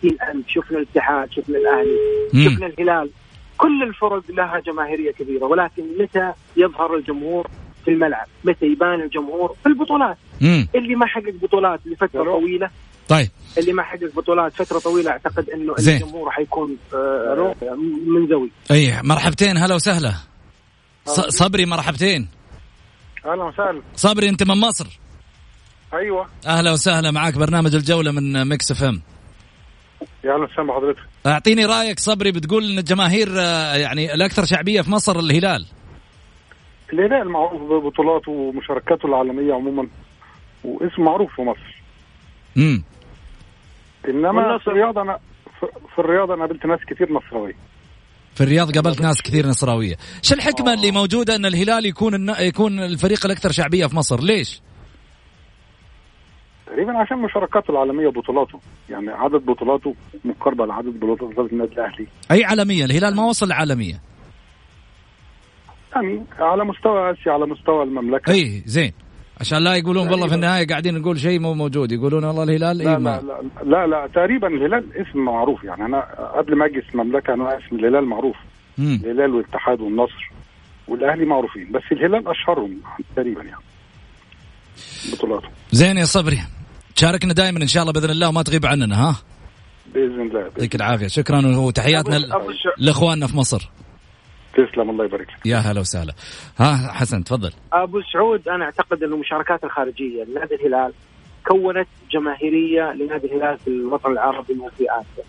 [0.00, 1.96] 60000 شفنا الاتحاد شفنا الأهلي.
[2.44, 3.10] شفنا الهلال.
[3.58, 7.46] كل الفرق لها جماهيرية كبيرة ولكن متى يظهر الجمهور
[7.84, 10.68] في الملعب؟ متى يبان الجمهور في البطولات؟ مم.
[10.74, 12.70] اللي ما حقق بطولات لفترة طويلة.
[13.08, 13.28] طيب.
[13.58, 15.94] اللي ما حقق بطولات فترة طويلة أعتقد إنه زين.
[16.02, 17.54] الجمهور حيكون آه،
[18.06, 20.12] منزوي اي مرحبتين هلا وسهلا.
[21.06, 22.28] صبري مرحبتين.
[23.24, 23.82] أهلا وسهلا.
[23.94, 24.86] صبري أنت من مصر؟
[25.94, 26.26] أيوه.
[26.46, 27.34] أهلا وسهلا معاك.
[27.38, 29.02] برنامج الجولة من Mix FM.
[30.24, 30.98] يا أهلا وسهلا بحضرتك.
[31.26, 35.66] أعطيني رأيك صبري بتقول إن الجماهير آه، يعني الأكثر شعبية في مصر الهلال.
[36.92, 39.88] الهلال معروف ببطولاته ومشاركاته العالمية عموما
[40.64, 41.80] واسم معروف في مصر.
[42.56, 42.82] امم
[44.08, 45.18] إنما في الرياضة أنا
[45.60, 47.54] في- في الرياضة أنا قابلت ناس كتير نصراويه
[48.34, 49.96] في الرياض قابلت ناس كثير نصراوية.
[50.22, 52.34] شو الحكمة اللي موجودة أن الهلال يكون الن...
[52.38, 54.60] يكون الفريق الأكثر شعبية في مصر؟ ليش؟
[56.66, 58.60] تقريبا عشان مشاركاته العالمية وبطولاته.
[58.90, 62.06] يعني عدد بطولاته مقاربة لعدد بطولات النادي الأهلي.
[62.30, 64.00] أي عالمية؟ الهلال ما وصل لعالمية.
[65.94, 68.32] يعني على مستوى آسيا على مستوى المملكة.
[68.32, 68.92] أي زين.
[69.40, 71.92] عشان لا يقولون والله في النهاية قاعدين نقول شيء مو موجود.
[71.92, 75.84] يقولون والله الهلال لا, ما لا, لا, لا, لا تقريبا الهلال اسم معروف يعني.
[75.84, 76.00] أنا
[76.38, 78.36] قبل ما أجي اسم المملكة أنا اسم الهلال معروف.
[78.78, 79.00] مم.
[79.04, 80.30] الهلال والاتحاد والنصر
[80.88, 82.80] والأهلي معروفين بس الهلال أشهرهم
[83.16, 83.62] تقريبا يعني.
[85.12, 86.38] بطولاته زين يا صبري.
[86.96, 89.16] تشاركنا دائما إن شاء الله بإذن الله وما تغيب عننا ها؟
[89.94, 91.06] بإذن الله يعطيك العافية.
[91.06, 92.20] شكرا وتحياتنا
[92.78, 93.70] لإخواننا في مصر.
[94.66, 96.12] تسلم الله يبارك لك يا هلا وسهلا
[96.58, 100.92] ها حسن تفضل أبو سعود أنا أعتقد انه المشاركات الخارجية لنادي الهلال
[101.46, 105.24] كونت جماهيرية لنادي الهلال في الوطن العربي وفي آسيا.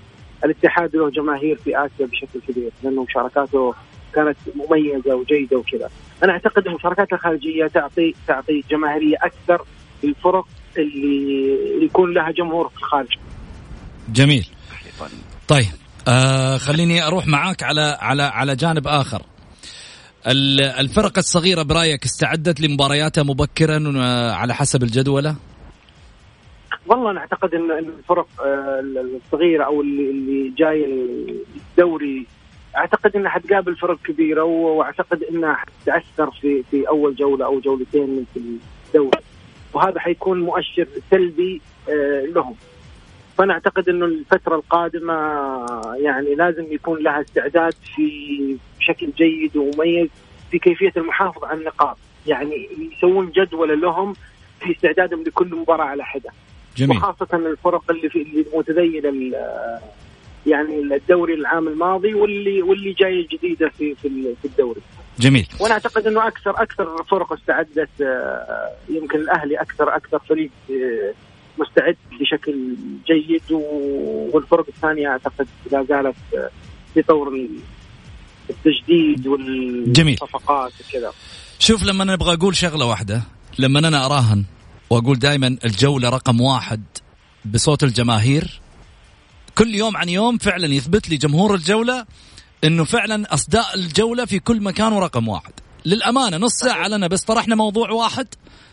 [0.46, 3.74] الاتحاد له جماهير في آسيا بشكل كبير لأنه مشاركاته
[4.14, 5.90] كانت مميزة وجيدة وكذا.
[6.24, 9.66] أنا أعتقد المشاركات الخارجية تعطي تعطي جماهيرية أكثر
[10.04, 13.18] للفرق اللي يكون لها جمهور في الخارج.
[14.10, 14.48] جميل
[15.48, 19.22] طيب آه خليني أروح معاك على على على جانب آخر.
[20.28, 25.36] ال- الفرق الصغيرة برأيك استعدت لمبارياتها مبكرا آه، على حسب الجدولة؟
[26.88, 28.80] والله أنا أعتقد إن الفرق آه،
[29.26, 30.86] الصغيرة أو اللي جاي
[31.72, 32.26] الدوري
[32.78, 38.26] أعتقد إنها حتقابل فرق كبيرة وأعتقد إنها حتتأثر في في أول جولة أو جولتين من
[38.88, 39.20] الدوري.
[39.74, 42.56] وهذا حيكون مؤشر سلبي آه، لهم.
[43.42, 45.14] فأنا أعتقد إنه الفترة القادمة
[46.00, 50.08] يعني لازم يكون لها استعداد في بشكل جيد ومميز
[50.52, 51.98] في كيفية المحافظة على النقاط.
[52.28, 52.68] يعني
[52.98, 54.14] يسوون جدول لهم
[54.60, 56.30] في استعدادهم لكل مباراة على حدة.
[56.78, 56.98] جميل.
[56.98, 59.80] وخاصة الفرق اللي في اللي متذيلة ال-
[60.48, 64.82] يعني الدوري العام الماضي واللي واللي جاية جديدة في في ال- في الدوري.
[65.20, 65.48] جميل.
[65.60, 71.14] وأنا أعتقد إنه أكثر أكثر فرق استعدت آه، يمكن الأهلي أكثر أكثر فريق آه،
[72.20, 72.76] بشكل
[73.08, 73.52] جيد
[74.34, 76.50] والفرق الثانية أعتقد لا زالت آه،
[76.94, 77.50] في طور ال-
[78.50, 79.28] التجديد.
[80.22, 81.12] والصفقات وكذا
[81.60, 83.22] شوف لما أنا أبغى أقول شغلة واحدة
[83.60, 84.44] لما أنا أراهن
[84.90, 86.84] وأقول دائما الجولة رقم واحد
[87.46, 88.62] بصوت الجماهير
[89.58, 92.06] كل يوم عن يوم فعلا يثبت لي جمهور الجولة
[92.64, 95.52] إنه فعلا أصداء الجولة في كل مكان ورقم واحد
[95.86, 98.28] للأمانة نص ساعة لنا بس طرحنا موضوع واحد.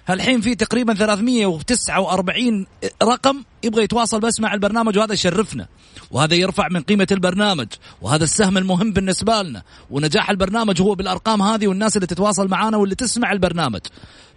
[0.07, 2.67] هالحين في تقريبا 349
[3.03, 5.67] رقم يبغى يتواصل بس مع البرنامج وهذا يشرفنا.
[6.11, 7.67] وهذا يرفع من قيمة البرنامج.
[8.03, 9.63] وهذا السهم المهم بالنسبة لنا.
[9.91, 13.81] ونجاح البرنامج هو بالأرقام هذه والناس اللي تتواصل معنا واللي تسمع البرنامج.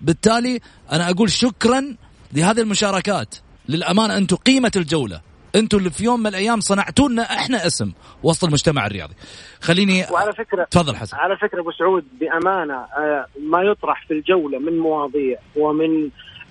[0.01, 0.59] بالتالي
[0.91, 1.95] أنا أقول شكرا
[2.33, 3.35] لهذه المشاركات.
[3.69, 5.30] للأمانة أنتم قيمة الجولة.
[5.55, 7.91] أنتم اللي في يوم من الأيام صنعتوا لنا إحنا اسم
[8.23, 9.13] وسط المجتمع الرياضي.
[9.61, 11.17] خليني وعلى فكره تفضل حسن.
[11.17, 16.09] على فكرة أبو سعود بأمانة آه، ما يطرح في الجولة من مواضيع ومن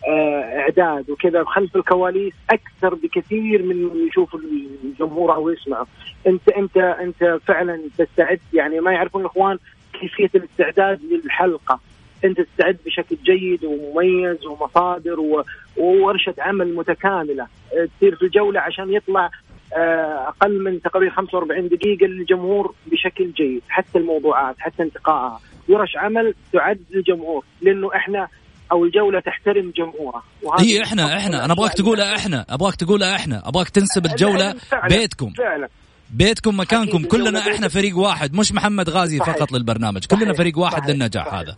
[0.09, 4.37] آه، إعداد وكذا خلف الكواليس أكثر بكثير من يشوف
[4.85, 5.87] الجمهور أو يسمعه
[6.27, 9.59] انت انت أنت فعلا تستعد يعني ما يعرفون الإخوان
[10.01, 11.81] كيفية الاستعداد للحلقة.
[12.25, 15.45] أنت تستعد بشكل جيد ومميز ومصادر و...
[15.77, 17.43] وورشة عمل متكاملة.
[17.43, 19.31] آه، تصير في الجولة عشان يطلع
[19.77, 25.41] آه، أقل من تقريبا 45 دقيقة للجمهور بشكل جيد حتى الموضوعات حتى انتقائها.
[25.69, 28.29] ورش عمل تعد للجمهور لأنه إحنا
[28.73, 30.23] أو الجولة تحترم جمهورها.
[30.59, 31.45] هي إحنا إحنا.
[31.45, 32.47] أنا أبغاك تقولها إحنا.
[32.49, 33.49] أبغاك تقولها إحنا.
[33.49, 35.31] أبغاك تنسب الجولة فعلا بيتكم.
[35.39, 35.69] فعلا.
[36.11, 37.05] بيتكم مكانكم.
[37.05, 39.37] كلنا إحنا فريق واحد مش محمد غازي صحيح.
[39.37, 40.05] فقط للبرنامج.
[40.07, 40.33] كلنا.
[40.33, 40.89] فريق واحد صحيح.
[40.89, 41.39] للنجاح صحيح.
[41.41, 41.57] هذا.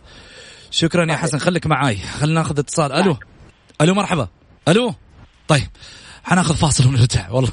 [0.73, 1.97] شكرا يا حسن خليك معاي.
[1.97, 2.91] خلينا ناخذ اتصال.
[2.91, 3.17] ألو؟
[3.81, 4.27] ألو مرحبا.
[4.67, 4.93] ألو؟
[5.47, 5.67] طيب
[6.23, 7.29] حناخذ فاصل ونرجع.
[7.29, 7.51] والله.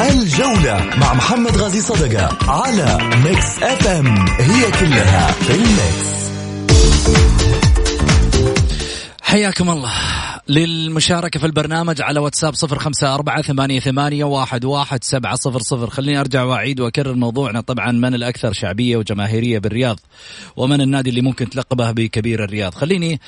[0.00, 4.26] الجولة مع محمد غازي صدقة على Mix FM.
[4.40, 6.12] هي كلها في ال mix.
[9.22, 9.92] حياكم الله.
[10.48, 15.90] للمشاركة في البرنامج على واتساب صفر خمسة أربعة ثمانية, ثمانية واحد, واحد سبعة صفر صفر.
[15.90, 17.60] خليني أرجع وأعيد وأكرر موضوعنا.
[17.60, 20.00] طبعا من الأكثر شعبية وجماهيرية بالرياض
[20.56, 22.74] ومن النادي اللي ممكن تلقبه بكبير الرياض.
[22.74, 23.20] خليني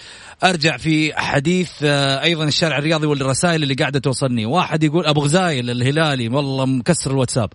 [0.44, 4.46] أرجع في حديث آه، أيضا الشارع الرياضي والرسائل اللي قاعدة توصلني.
[4.46, 7.52] واحد يقول أبو غزايل الهلالي والله مكسر الواتساب.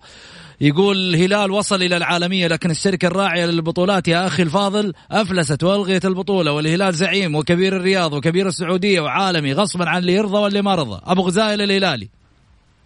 [0.60, 6.52] يقول الهلال وصل إلى العالمية لكن الشركة الراعية للبطولات يا أخي الفاضل أفلست وألغيت البطولة
[6.52, 11.00] والهلال زعيم وكبير الرياض وكبير السعودية وعالمي غصبا عن اللي يرضى واللي ما رضى.
[11.04, 12.08] أبو غزايل الهلالي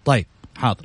[0.05, 0.85] طيب حاضر.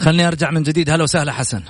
[0.00, 0.90] خلني أرجع من جديد.
[0.90, 1.62] هلا وسهلا حسن.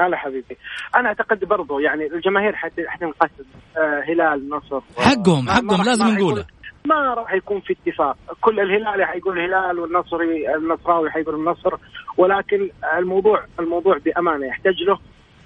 [0.00, 0.56] هلا حبيبي.
[0.96, 3.44] أنا أعتقد برضو يعني الجماهير حت- حتنقسم
[3.76, 4.80] آه هلال نصر.
[4.98, 6.46] حقهم حقهم لازم نقوله.
[6.86, 8.16] ما راح يكون في اتفاق.
[8.40, 11.74] كل الهلالي حيقول الهلال والنصري النصراوي حيقول النصر
[12.16, 14.98] ولكن الموضوع الموضوع بأمانة يحتاج له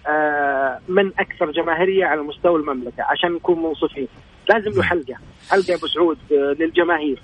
[0.09, 4.09] آه، من أكثر جماهيرية على مستوى المملكة عشان نكون منصفين.
[4.49, 5.15] لازم له حلقة.
[5.51, 7.23] حلقة أبو سعود آه، للجماهير.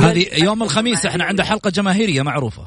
[0.00, 1.24] هذه يوم الخميس إحنا.
[1.24, 2.62] عندنا حلقة جماهيرية معروفة.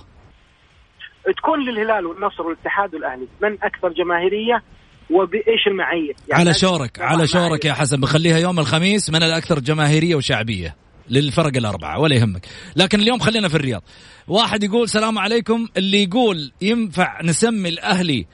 [1.38, 4.64] تكون للهلال والنصر والاتحاد والأهلي من أكثر جماهيرية
[5.10, 7.66] وبإيش المعايير؟ يعني على شورك على شورك معايير.
[7.66, 10.76] يا حسن بخليها يوم الخميس من الأكثر جماهيرية وشعبية
[11.10, 12.45] للفرق الأربعة ولا يهمك.
[12.76, 13.84] لكن اليوم خلينا في الرياض.
[14.28, 18.26] واحد يقول السلام عليكم اللي يقول ينفع نسمي الأهلي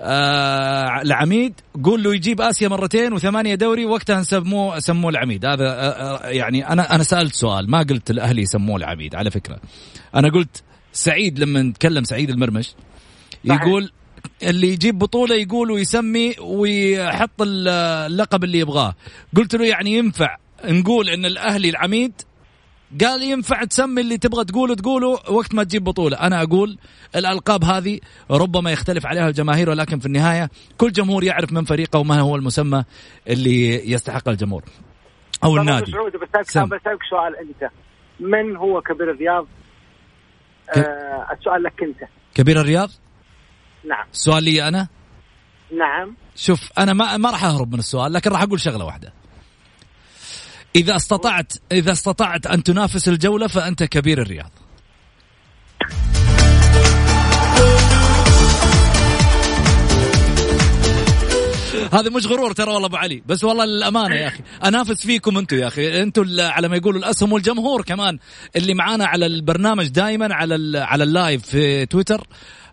[0.00, 1.54] آه العميد
[1.84, 5.44] قول له يجيب آسيا مرتين وثمانية دوري وقتها نسموه سموه العميد.
[5.44, 9.60] هذا آه آه يعني أنا أنا سألت سؤال ما قلت الأهلي يسموه العميد على فكرة.
[10.14, 10.62] أنا قلت
[10.92, 12.74] سعيد لما نتكلم سعيد المرمش.
[13.44, 13.92] يقول
[14.42, 17.68] اللي يجيب بطولة يقول ويسمي ويحط ال-
[18.12, 18.94] اللقب اللي يبغاه.
[19.36, 22.12] قلت له يعني ينفع نقول إن الأهلي العميد؟
[23.00, 26.16] قال ينفع تسمي اللي تبغى تقوله تقوله وقت ما تجيب بطولة.
[26.16, 26.78] أنا أقول
[27.16, 32.20] الألقاب هذه ربما يختلف عليها الجماهير ولكن في النهاية كل جمهور يعرف من فريقه وما
[32.20, 32.84] هو المسمى
[33.28, 34.62] اللي يستحق الجمهور.
[35.44, 35.92] أو النادي.
[35.92, 36.68] سعود بسالك.
[36.68, 37.70] بسالك سؤال أنت.
[38.20, 39.46] من هو كبير الرياض؟
[40.74, 42.10] ك- آه السؤال لك أنت.
[42.34, 42.90] كبير الرياض؟
[43.84, 44.06] نعم.
[44.12, 44.88] السؤال لي أنا؟
[45.78, 46.16] نعم.
[46.36, 49.12] شوف أنا ما ما راح أهرب من السؤال لكن راح أقول شغلة واحدة.
[50.76, 54.50] إذا استطعت إذا استطعت أن تنافس الجولة فأنت كبير الرياض.
[61.92, 65.56] هذا مش غرور ترى والله أبو علي بس والله للأمانة يا أخي أنافس فيكم أنتم
[65.56, 68.18] يا أخي أنتم على ما يقولوا الأسهم والجمهور كمان
[68.56, 72.26] اللي معانا على البرنامج دائما على على ال live في تويتر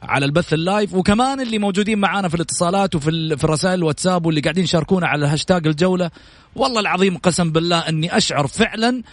[0.03, 0.93] على البث ال live.
[0.93, 5.25] وكمان اللي موجودين معانا في الاتصالات وفي ال- في الرسائل الواتساب واللي قاعدين يشاركونا على
[5.27, 6.11] هاشتاج الجولة
[6.55, 9.03] والله العظيم قسم بالله إني أشعر فعلا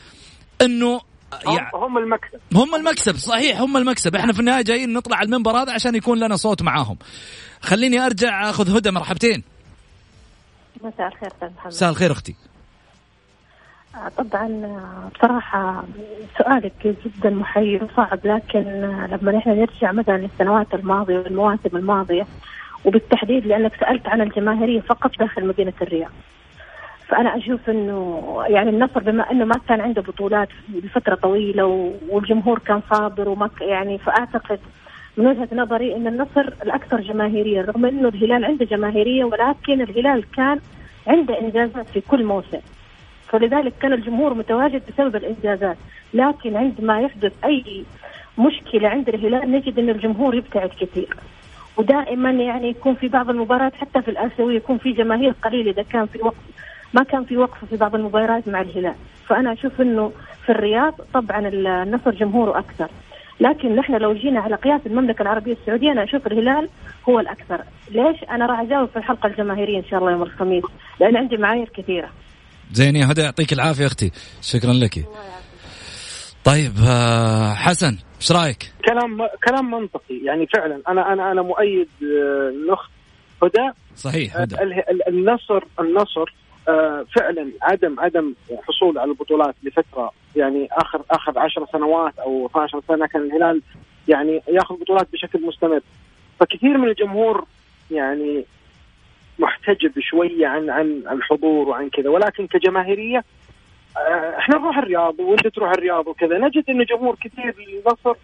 [0.62, 1.00] إنه
[1.46, 2.38] هم, يعني هم المكسب.
[2.54, 4.16] هم المكسب صحيح هم المكسب.
[4.16, 6.96] إحنا في النهاية جايين نطلع على المنبر هذا عشان يكون لنا صوت معاهم.
[7.60, 9.42] خليني أرجع أخذ هدى مرحبتين.
[10.80, 11.72] مساء الخير أستاذ محمد.
[11.72, 12.34] مساء الخير أختي.
[14.16, 14.48] طبعا
[15.14, 15.84] بصراحة
[16.38, 18.60] سؤالك جدا محير وصعب لكن
[19.10, 22.26] لما نحن نرجع مثلا للسنوات الماضية والمواسم الماضية
[22.84, 26.10] وبالتحديد لأنك سألت عن الجماهيرية فقط داخل مدينة الرياض.
[27.08, 32.80] فأنا أشوف أنه يعني النصر بما أنه ما كان عنده بطولات لفترة طويلة والجمهور كان
[32.90, 34.58] صابر وما يعني فأعتقد
[35.16, 40.60] من وجهة نظري أن النصر الأكثر جماهيرية رغم أنه الهلال عنده جماهيرية ولكن الهلال كان
[41.06, 42.60] عنده إنجازات في كل موسم.
[43.28, 45.76] فلذلك كان الجمهور متواجد بسبب الإنجازات،
[46.14, 47.84] لكن عندما يحدث أي
[48.38, 51.16] مشكلة عند الهلال نجد إن الجمهور يبتعد كثير.
[51.76, 56.06] ودائما يعني يكون في بعض المباريات حتى في الآسيوية يكون في جماهير قليلة إذا كان
[56.06, 56.36] في وقت
[56.94, 58.94] ما كان في وقفة في بعض المباريات مع الهلال.
[59.26, 60.12] فأنا أشوف أنه
[60.44, 62.88] في الرياض طبعا النصر جمهوره أكثر.
[63.40, 66.68] لكن نحن لو جينا على قياس المملكة العربية السعودية أنا أشوف الهلال
[67.08, 67.60] هو الأكثر.
[67.90, 70.64] ليش؟ أنا راح أجاوب في الحلقة الجماهيرية إن شاء الله يوم الخميس
[71.00, 72.08] لأن عندي معايير كثيرة.
[72.72, 74.10] زين يا هدى يعطيك العافية أختي.
[74.42, 75.04] شكرا لك.
[76.44, 80.18] طيب آه، حسن إيش رأيك؟ كلام كلام منطقي.
[80.24, 82.90] يعني فعلا أنا أنا أنا مؤيد آه، الاخت
[83.42, 83.70] هدى.
[83.96, 84.56] صحيح هدى.
[85.08, 86.34] النصر النصر
[86.68, 88.34] آه، فعلا عدم عدم
[88.68, 93.62] حصول على البطولات لفترة يعني آخر آخر 10 سنوات أو 12 سنة كان الهلال
[94.08, 95.80] يعني ياخذ بطولات بشكل مستمر.
[96.40, 97.46] فكثير من الجمهور
[97.90, 98.44] يعني
[99.38, 103.24] محتجب شوية عن عن الحضور وعن كذا ولكن كجماهيرية
[103.96, 106.38] آه، إحنا نروح الرياض وأنت تروح الرياض وكذا.
[106.38, 108.14] نجد انه جمهور كثير للنصر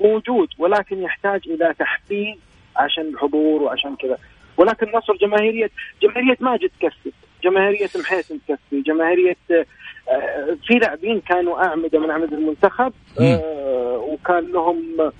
[0.00, 2.36] موجود ولكن يحتاج إلى تحفيز
[2.76, 4.18] عشان الحضور وعشان كذا.
[4.56, 5.70] ولكن النصر جماهيريه
[6.02, 7.12] جماهيرية ماجد تكفي.
[7.44, 8.80] جماهيرية محيسن تكفي.
[8.80, 15.12] جماهيرية آه، في لاعبين كانوا أعمدة من أعمدة المنتخب آه، وكان لهم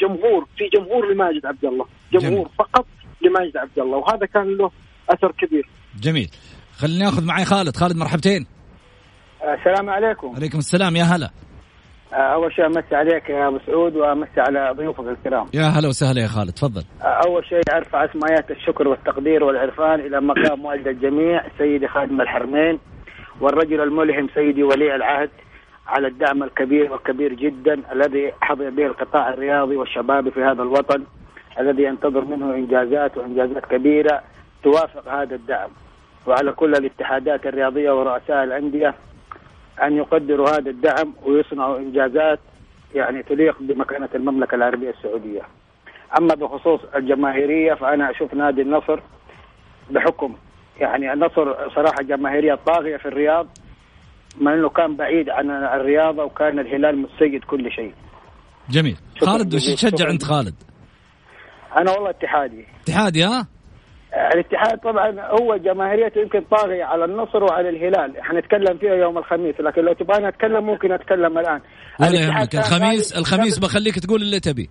[0.00, 1.86] جمهور في جمهور لماجد عبد الله.
[2.12, 2.46] جمهور جميل.
[2.58, 2.86] فقط
[3.22, 3.96] لماجد عبد الله.
[3.96, 4.70] وهذا كان له
[5.10, 5.68] أثر كبير.
[6.00, 6.30] جميل.
[6.76, 7.76] خليني آخذ معي خالد.
[7.76, 8.46] خالد مرحبتين.
[9.58, 10.32] السلام عليكم.
[10.36, 10.96] عليكم السلام.
[10.96, 11.30] يا هلا.
[12.12, 15.46] آه، أول شيء أمسي عليك يا أبو سعود وأمسي على ضيوفك الكرام.
[15.54, 16.50] يا هلا وسهلا يا خالد.
[16.50, 16.84] تفضل.
[17.02, 22.78] آه، أول شيء أرفع اسمايات الشكر والتقدير والعرفان إلى مقام والد الجميع سيدي خادم الحرمين
[23.40, 25.30] والرجل الملهم سيدي ولي العهد
[25.86, 31.04] على الدعم الكبير والكبير جدا الذي حظي به القطاع الرياضي والشبابي في هذا الوطن
[31.60, 34.22] الذي ينتظر منه إنجازات وإنجازات كبيرة
[34.62, 35.70] توافق هذا الدعم.
[36.26, 38.94] وعلى كل الاتحادات الرياضية ورؤساء الأندية
[39.82, 42.38] أن يقدروا هذا الدعم ويصنعوا إنجازات
[42.94, 45.42] يعني تليق بمكانة المملكة العربية السعودية.
[46.18, 49.00] أما بخصوص الجماهيرية فأنا أشوف نادي النصر
[49.90, 50.36] بحكم
[50.80, 53.46] يعني النصر صراحة جماهيرية طاغية في الرياض
[54.40, 57.94] ما أنه كان بعيد عن الرياضة وكان الهلال متسيد كل شيء.
[58.70, 58.96] جميل.
[59.20, 60.54] خالد وش تشجع أنت خالد؟
[61.76, 62.66] أنا والله اتحادي.
[62.82, 63.46] اتحادي ها؟
[64.14, 68.12] الاتحاد طبعا هو جماهيريته يمكن طاغية على النصر وعلى الهلال.
[68.22, 71.60] حنتكلم فيها يوم الخميس لكن لو تبغى اتكلم ممكن اتكلم الآن.
[72.00, 72.54] ولا يهمك.
[72.54, 74.70] الخميس الخميس بخليك تقول اللي تبي.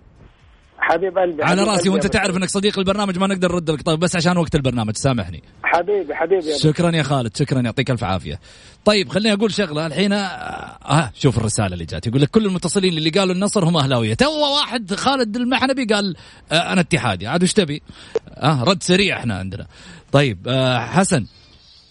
[0.78, 3.82] حبيب قلبي على راسي وانت تعرف انك صديق البرنامج ما نقدر نرد لك.
[3.82, 5.42] طيب بس عشان وقت البرنامج سامحني.
[5.62, 8.40] حبيبي حبيبي شكرا يا خالد شكرا يعطيك ألف عافية.
[8.84, 12.06] طيب خليني أقول شغلة الحين آه, آه، شوف الرسالة اللي جات.
[12.06, 14.14] يقول لك كل المتصلين اللي قالوا النصر هم أهلاوية.
[14.14, 16.16] تو واحد خالد المحنبي قال
[16.52, 17.26] آه أنا اتحادي.
[17.26, 17.82] عاد وش تبي؟
[18.30, 19.66] آه رد سريع إحنا عندنا.
[20.12, 21.26] طيب آه حسن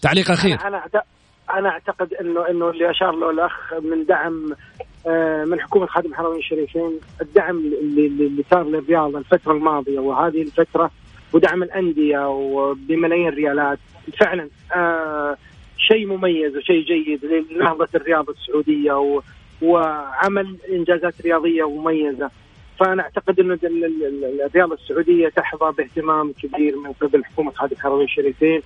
[0.02, 0.60] تعليق أخير.
[0.66, 0.82] أنا
[1.58, 4.86] أنا أعتقد انه إنه اللي أشار له الأخ من دعم آه،
[5.44, 10.90] من حكومة خادم الحرمين الشريفين الدعم اللي, صار للرياض الفترة الماضية وهذه الفترة
[11.32, 13.78] ودعم الأندية وبملايين الريالات.
[14.20, 15.36] فعلا آه
[15.78, 19.20] شيء مميز وشيء جيد لنهضة الرياضه السعودية
[19.62, 22.30] وعمل إنجازات رياضية مميزة.
[22.80, 23.58] فأنا أعتقد إن
[24.46, 28.62] الرياضه السعودية تحظى باهتمام كبير من قبل حكومة خادم الحرمين الشريفين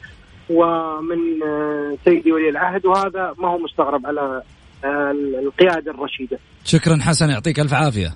[0.51, 4.43] ومن آه، سيدي ولي العهد وهذا ما هو مستغرب على
[4.85, 6.39] القيادة الرشيدة.
[6.65, 8.15] شكرا حسن يعطيك ألف عافية.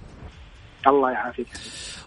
[0.87, 1.47] الله يعافيك.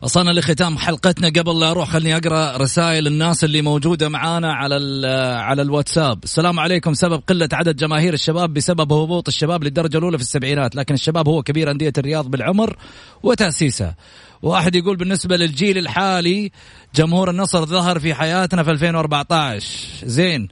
[0.02, 5.62] وصلنا لختام حلقتنا قبل لا أروح خليني أقرأ رسائل الناس اللي موجودة معانا على على
[5.62, 10.76] الواتساب السلام عليكم سبب قلة عدد جماهير الشباب بسبب هبوط الشباب للدرجة الأولى في السبعينات
[10.76, 12.78] لكن الشباب هو كبير أندية الرياض بالعمر
[13.24, 13.96] وتاسيسها
[14.42, 16.52] واحد يقول بالنسبة للجيل الحالي
[16.96, 19.68] جمهور النصر ظهر في حياتنا في 2014
[20.04, 20.48] زين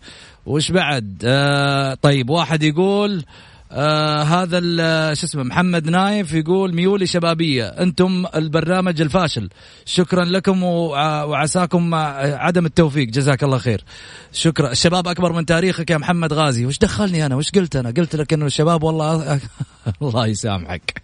[0.45, 3.23] وش بعد آه طيب واحد يقول آه
[3.75, 4.59] هذا
[5.13, 9.49] شو اسمه محمد نايف يقول ميولي شبابية أنتم البرنامج الفاشل.
[9.85, 13.07] شكرا لكم وعساكم عدم التوفيق.
[13.07, 13.83] جزاك الله خير.
[14.33, 14.71] شكرا.
[14.71, 16.65] الشباب أكبر من تاريخك يا محمد غازي.
[16.65, 19.39] وش دخلني أنا؟ وش قلت أنا؟ قلت لك إنه الشباب والله
[20.01, 21.01] الله يسامحك.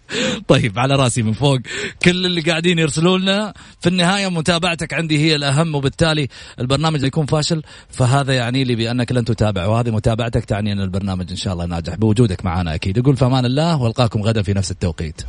[0.48, 1.58] طيب على راسي من فوق.
[2.02, 6.28] كل اللي قاعدين يرسلوا لنا في النهاية متابعتك عندي هي الأهم وبالتالي
[6.60, 7.62] البرنامج يكون فاشل.
[7.88, 11.94] فهذا يعني لي بأنك لن تتابع وهذه متابعتك تعني أن البرنامج إن شاء الله ناجح
[11.94, 12.61] بوجودك معنا.
[12.68, 12.96] أكيد.
[12.96, 15.22] يقول فمان الله وألقاكم غدا في نفس التوقيت.